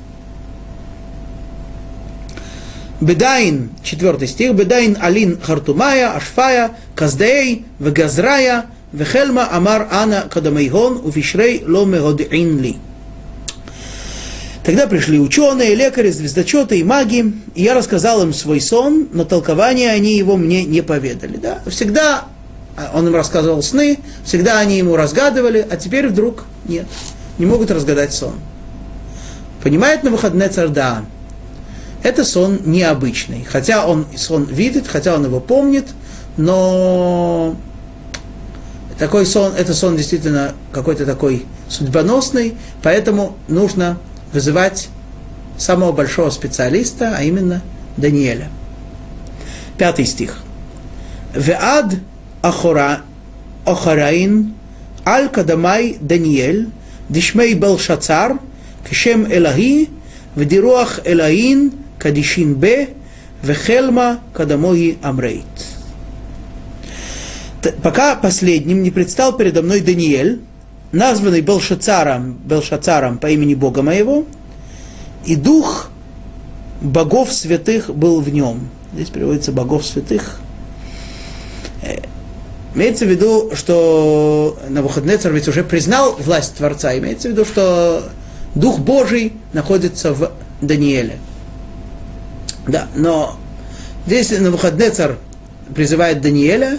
[3.00, 11.84] Бедайн, четвертый стих, Бедайн Алин Хартумая, Ашфая, Каздей, Вегазрая, Вехельма Амар Ана Кадамайгон, Уфишрей Ло
[11.84, 12.76] Мегодиин Ли.
[14.68, 19.90] Тогда пришли ученые, лекари, звездочеты и маги, и я рассказал им свой сон, но толкование
[19.92, 21.38] они его мне не поведали.
[21.38, 21.62] Да?
[21.68, 22.26] Всегда
[22.92, 26.84] он им рассказывал сны, всегда они ему разгадывали, а теперь вдруг нет,
[27.38, 28.34] не могут разгадать сон.
[29.62, 31.02] Понимает на выходные царь, да,
[32.02, 35.86] это сон необычный, хотя он сон видит, хотя он его помнит,
[36.36, 37.56] но
[38.98, 43.96] такой сон, это сон действительно какой-то такой судьбоносный, поэтому нужно
[44.32, 44.88] вызывать
[45.56, 47.62] самого большого специалиста, а именно
[47.96, 48.48] Даниэля.
[49.76, 50.38] Пятый стих.
[51.34, 51.94] Веад
[52.42, 53.02] ахора,
[53.64, 54.54] охараин
[55.04, 56.68] аль кадамай Даниэль,
[57.08, 58.38] дишмей Белшацар,
[58.88, 59.90] кшем Элахи,
[60.34, 62.90] вдируах Элаин, кадишин бе,
[63.42, 65.44] вехелма кадамои амрейт.
[67.82, 70.40] Пока последним не предстал передо мной Даниэль,
[70.92, 74.24] названный Белшацаром, Белшацаром по имени Бога моего,
[75.24, 75.90] и дух
[76.80, 78.68] богов святых был в нем.
[78.94, 80.40] Здесь переводится богов святых.
[81.82, 81.98] Э,
[82.74, 86.96] имеется в виду, что на выходные царь ведь уже признал власть Творца.
[86.96, 88.04] Имеется в виду, что
[88.54, 91.18] Дух Божий находится в Данииле.
[92.66, 93.36] Да, но
[94.06, 95.12] здесь на выходные царь
[95.74, 96.78] призывает Даниэля,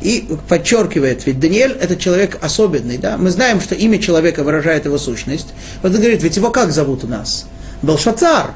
[0.00, 3.16] и подчеркивает, ведь Даниэль это человек особенный, да?
[3.16, 5.48] Мы знаем, что имя человека выражает его сущность.
[5.82, 7.46] Вот он говорит, ведь его как зовут у нас?
[7.82, 8.54] Белшацар.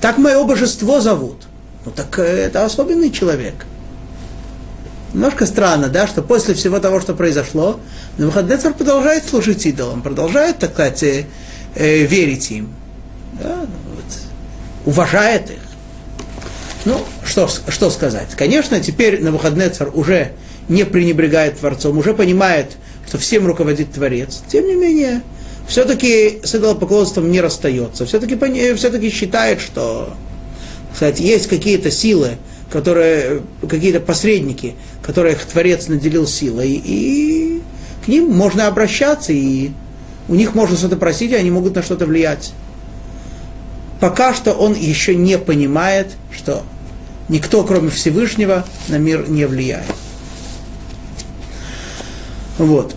[0.00, 1.42] Так мое божество зовут.
[1.84, 3.66] Ну так э, это особенный человек.
[5.12, 7.80] Немножко странно, да, что после всего того, что произошло,
[8.16, 11.26] Навуходнецар продолжает служить идолам, продолжает, так сказать, э,
[11.74, 12.72] э, верить им,
[13.42, 15.58] да, вот, уважает их.
[16.84, 18.28] Ну, что, что сказать?
[18.36, 20.32] Конечно, теперь Навуходнецар уже
[20.70, 24.42] не пренебрегает Творцом, уже понимает, что всем руководит Творец.
[24.48, 25.22] Тем не менее,
[25.68, 28.06] все-таки с идолопоклонством не расстается.
[28.06, 28.36] Все-таки,
[28.74, 30.14] все-таки считает, что
[30.92, 32.38] кстати, есть какие-то силы,
[32.70, 37.62] которые, какие-то посредники, которых Творец наделил силой, и
[38.04, 39.70] к ним можно обращаться, и
[40.28, 42.52] у них можно что-то просить, и они могут на что-то влиять.
[44.00, 46.62] Пока что он еще не понимает, что
[47.28, 49.86] никто, кроме Всевышнего, на мир не влияет.
[52.59, 52.95] Вот.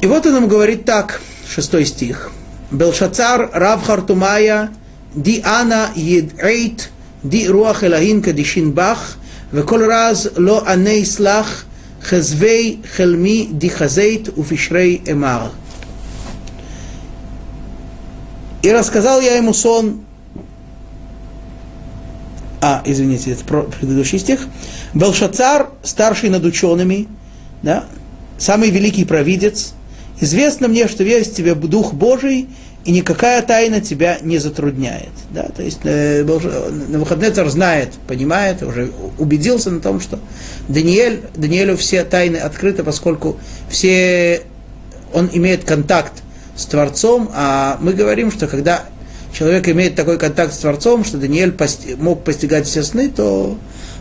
[0.00, 2.30] И вот он нам говорит так, шестой стих.
[2.70, 4.70] Белшацар Рав Хартумая
[5.14, 6.90] ди ана ед'ейт
[7.22, 9.16] ди руах элahин кадишин бах
[9.52, 11.64] וכל רז לא ענה יסלח
[12.02, 15.50] חזבי חלמי ди хазейт уфишрей эмар.
[18.62, 20.04] И рассказал я ему сон,
[22.60, 24.46] а, извините, это предыдущий стих,
[24.92, 27.08] Белшацар, старший над учеными,
[27.62, 27.86] да,
[28.37, 29.73] самый великий провидец,
[30.19, 32.47] известно мне, что весь тебе Дух Божий,
[32.85, 35.09] и никакая тайна тебя не затрудняет.
[35.31, 35.49] Да?
[35.55, 40.19] То есть э, на выходные царь знает, понимает, уже убедился на том, что
[40.69, 43.37] Даниэль, Даниэлю все тайны открыты, поскольку
[43.69, 44.43] все
[45.13, 46.13] он имеет контакт
[46.55, 48.85] с Творцом, а мы говорим, что когда
[49.33, 53.57] человек имеет такой контакт с Творцом, что Даниэль пости- мог постигать все сны, то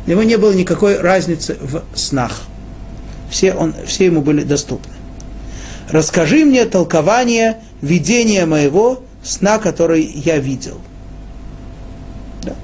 [0.07, 2.43] у него не было никакой разницы в снах.
[3.35, 4.93] Все, он, все ему были доступны.
[5.91, 10.78] Расскажи мне толкование видения моего сна, который я видел.
[12.45, 12.55] Да.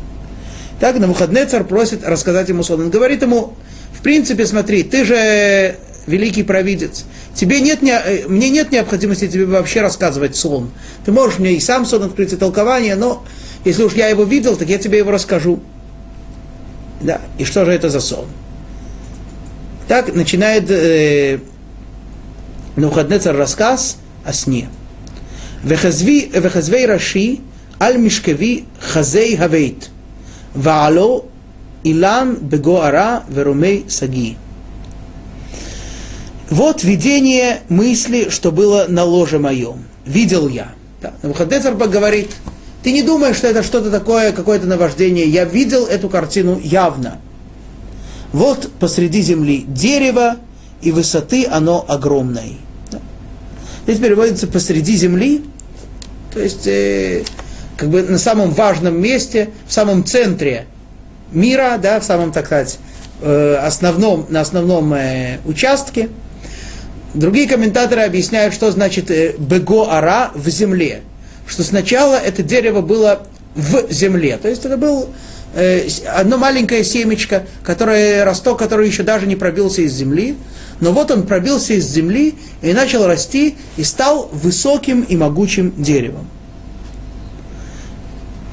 [0.78, 2.82] Так на выходные царь просит рассказать ему сон.
[2.82, 3.54] Он говорит ему,
[3.92, 5.74] в принципе, смотри, ты же
[6.06, 7.04] великий провидец.
[7.34, 10.70] Тебе нет, не, э, мне нет необходимости тебе вообще рассказывать сон.
[11.04, 13.24] Ты можешь мне и сам сон открыть, и толкование, но
[13.64, 15.58] если уж я его видел, так я тебе его расскажу.
[17.00, 18.26] Да, и что же это за сон?
[19.90, 21.40] Так начинает э,
[22.76, 24.68] Навуходнецар рассказ о сне.
[25.64, 27.40] Вехазвей Раши
[27.80, 29.90] аль мишкеви хазей хавейт.
[30.54, 31.24] Ваало
[31.82, 34.36] илан бегоара верумей саги.
[36.50, 39.82] Вот видение мысли, что было на ложе моем.
[40.06, 40.68] Видел я.
[41.02, 41.14] Да.
[41.24, 42.30] Навуходнецар говорит,
[42.84, 45.26] ты не думаешь, что это что-то такое, какое-то наваждение.
[45.26, 47.18] Я видел эту картину явно.
[48.32, 50.36] Вот посреди земли дерево,
[50.82, 52.52] и высоты оно огромное.
[52.90, 52.98] Да.
[53.84, 55.44] Здесь переводится посреди земли,
[56.32, 57.24] то есть э,
[57.76, 60.66] как бы на самом важном месте, в самом центре
[61.32, 62.78] мира, да, в самом, так сказать,
[63.20, 66.08] э, основном, на основном э, участке.
[67.14, 71.02] Другие комментаторы объясняют, что значит э, бего-ара в земле.
[71.46, 73.22] Что сначала это дерево было
[73.54, 74.36] в земле.
[74.36, 75.08] То есть это был
[75.54, 80.36] одно маленькое семечко, которое, росток, который еще даже не пробился из земли.
[80.80, 86.28] Но вот он пробился из земли и начал расти и стал высоким и могучим деревом.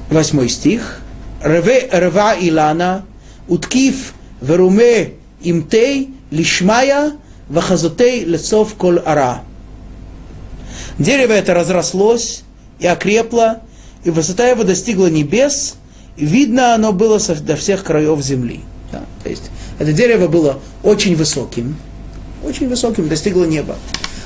[0.10, 1.02] Восьмой стих.
[1.44, 3.06] Реве рва илана,
[3.48, 7.14] уткив веруме имтей лишмая
[7.48, 9.44] вахазотей лесов коль ара.
[10.98, 12.44] Дерево это разрослось
[12.80, 13.62] и окрепло,
[14.04, 15.76] и высота его достигла небес,
[16.18, 18.62] видно оно было до всех краев земли.
[18.92, 21.78] Да, то есть это дерево было очень высоким,
[22.44, 23.76] очень высоким, достигло неба.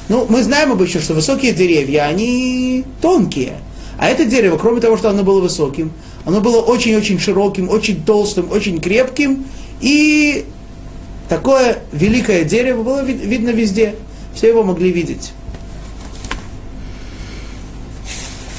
[0.10, 3.54] Ну, мы знаем обычно, что высокие деревья, они тонкие.
[3.98, 5.92] А это дерево, кроме того, что оно было высоким,
[6.26, 9.46] оно было очень-очень широким, очень толстым, очень крепким.
[9.80, 10.46] И
[11.30, 13.96] такое великое дерево было видно везде.
[14.34, 15.34] Все его могли видеть.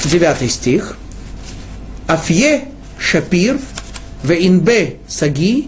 [0.05, 0.97] Девятый стих.
[2.07, 2.69] Афье
[3.02, 3.58] шапир
[4.24, 5.68] веинбе саги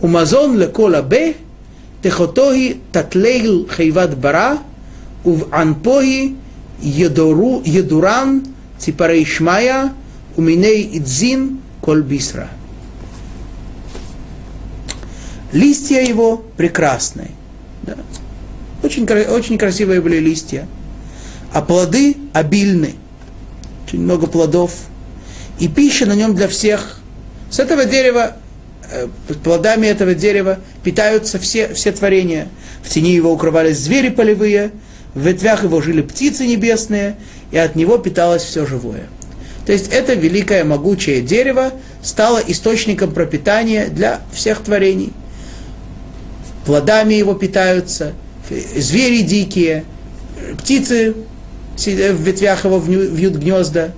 [0.00, 1.32] умазон лекола бе
[2.00, 4.54] תחותו היא תתליל חיבת ברא,
[5.24, 6.32] ובענפו היא
[7.64, 8.40] ידורן
[8.78, 9.74] ציפרי שמיא,
[10.38, 12.48] ומיני עדזין כל бисра.
[15.52, 17.30] Листья его прекрасные.
[17.84, 17.96] Да.
[18.82, 20.66] Очень, очень красивые были листья.
[21.52, 22.96] А плоды обильны.
[23.86, 24.72] Очень много плодов.
[25.61, 26.97] и пища на нем для всех.
[27.49, 28.35] С этого дерева
[28.91, 29.07] Э,
[29.43, 32.49] плодами этого дерева питаются все, все творения.
[32.83, 34.71] В тени его укрывались звери полевые,
[35.13, 37.15] в ветвях его жили птицы небесные,
[37.51, 39.07] и от него питалось все живое.
[39.65, 41.71] То есть это великое могучее дерево
[42.03, 45.13] стало источником пропитания для всех творений.
[46.65, 48.13] Плодами его питаются,
[48.49, 49.85] звери дикие,
[50.59, 51.15] птицы
[51.77, 53.91] в ветвях его вьют гнезда.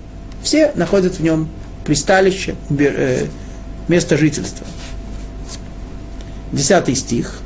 [0.44, 1.48] Все находят в нем
[1.86, 3.28] присталище, э,
[3.88, 4.68] место жительства.
[6.52, 7.40] Десятый стих.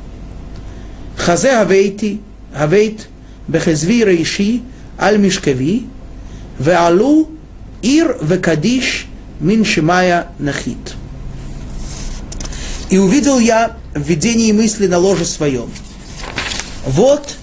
[1.16, 2.20] Хазе авейти,
[2.54, 3.08] авейт
[3.46, 4.62] бехезви рейши
[4.98, 5.86] аль мишкави,
[6.58, 7.30] веалу
[7.82, 9.06] ир векадиш
[9.40, 10.94] мин шимая нахит.
[12.90, 15.70] И увидел я в видении мысли на ложе своем.
[16.86, 17.36] Вот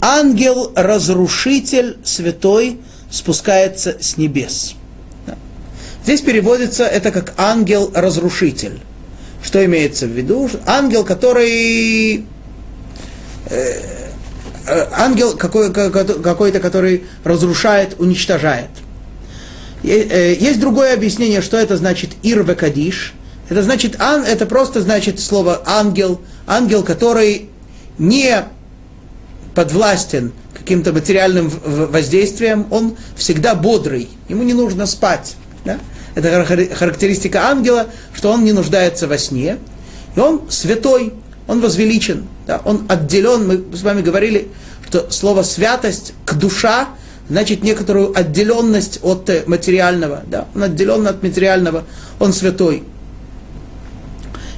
[0.00, 2.80] ангел-разрушитель святой
[3.14, 4.74] спускается с небес.
[6.02, 8.80] Здесь переводится это как ангел-разрушитель.
[9.42, 10.50] Что имеется в виду?
[10.66, 12.26] Ангел, который...
[13.48, 13.80] Э,
[14.66, 18.70] э, ангел какой, какой-то, который разрушает, уничтожает.
[19.84, 23.14] Э, есть другое объяснение, что это значит ирвекадиш.
[23.48, 27.48] Это значит, ан, это просто значит слово ангел, ангел, который
[27.96, 28.44] не
[29.54, 35.36] подвластен каким-то материальным воздействием, он всегда бодрый, ему не нужно спать.
[35.64, 35.78] Да?
[36.14, 36.44] Это
[36.74, 39.58] характеристика ангела, что он не нуждается во сне.
[40.16, 41.12] И он святой,
[41.46, 43.46] он возвеличен, да, он отделен.
[43.46, 44.48] Мы с вами говорили,
[44.88, 46.88] что слово святость к душа
[47.28, 50.22] значит некоторую отделенность от э, материального.
[50.26, 51.84] Да, он отделен от материального,
[52.20, 52.84] он святой.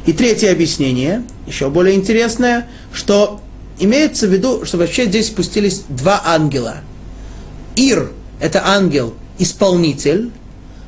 [0.04, 3.40] И третье объяснение, еще более интересное, что
[3.78, 6.78] имеется в виду, что вообще здесь спустились два ангела.
[7.74, 8.10] Ир–
[8.40, 10.30] это ангел-исполнитель,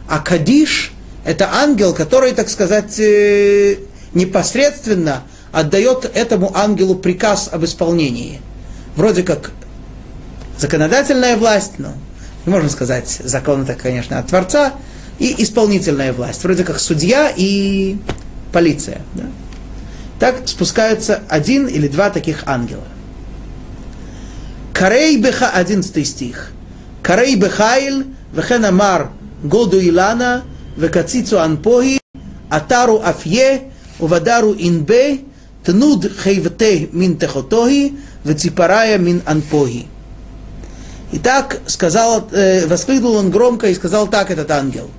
[0.09, 0.93] а Кадиш–
[1.25, 3.77] это ангел, который, так сказать, э,
[4.15, 5.23] непосредственно
[5.53, 8.41] отдает этому ангелу приказ об исполнении.
[8.97, 9.53] Вроде как
[10.59, 11.93] законодательная власть, но
[12.47, 14.73] не можно сказать закон это, конечно, от Творца,
[15.19, 17.99] и исполнительная власть, вроде как судья и
[18.53, 19.03] полиция.
[19.15, 19.25] Да?
[20.19, 22.85] Так спускаются один или два таких ангела.
[24.75, 26.51] Карей беха, одиннадцатый стих.
[27.03, 29.11] Карей бехайл, вехен амар
[29.43, 30.45] году илана,
[30.77, 32.01] векацицу анпоhi,
[32.51, 35.21] атару афье, увадару инбе,
[35.65, 39.87] тнуд хейвте мин техотоhi, веципарая мин анпоhi.
[41.11, 44.91] Итак, сказал, э, воскликнул он громко и сказал так этот ангел.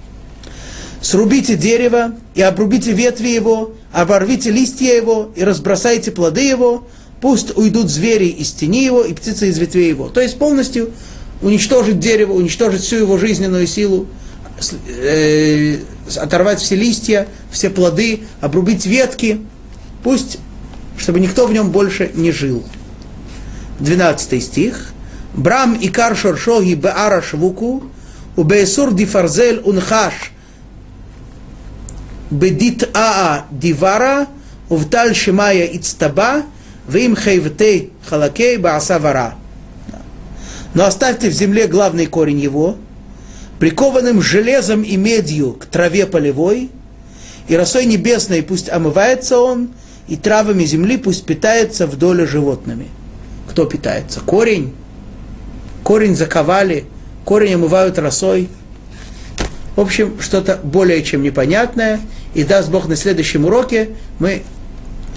[1.02, 6.88] Срубите дерево и обрубите ветви его, оборвите листья его и разбросайте плоды его,
[7.22, 10.10] пусть уйдут звери из тени его и птицы из ветвей его.
[10.10, 10.92] То есть полностью
[11.42, 14.08] уничтожить дерево, уничтожить всю его жизненную силу,
[14.88, 15.78] э,
[16.18, 19.42] оторвать все листья, все плоды, обрубить ветки,
[20.04, 20.38] пусть,
[20.98, 22.64] чтобы никто в нем больше не жил.
[23.80, 24.94] 12 стих.
[25.34, 27.84] Брам и кар шоршоги беара швуку,
[28.36, 30.34] у беесур дифарзель унхаш
[32.30, 34.28] бедит аа дивара,
[34.70, 36.44] увталь шимая ицтаба,
[36.88, 39.36] вим хейвтей халакей бааса.
[40.74, 42.78] Но оставьте в земле главный корень его,
[43.60, 46.70] прикованным железом и медью к траве полевой,
[47.48, 49.70] и росой небесной пусть омывается он,
[50.08, 52.88] и травами земли пусть питается вдоль животными.
[53.50, 54.20] Кто питается?
[54.22, 54.74] Корень.
[55.84, 56.86] Корень заковали,
[57.26, 58.50] корень омывают росой.
[59.76, 62.00] В общем, что-то более чем непонятное.
[62.34, 64.44] И даст Бог на следующем уроке мы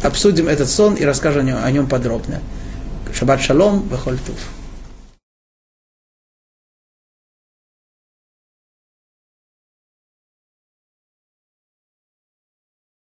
[0.02, 2.40] обсудим этот сон и расскажем о нем, о подробно.
[3.14, 4.61] Шаббат шалом, вехоль туф.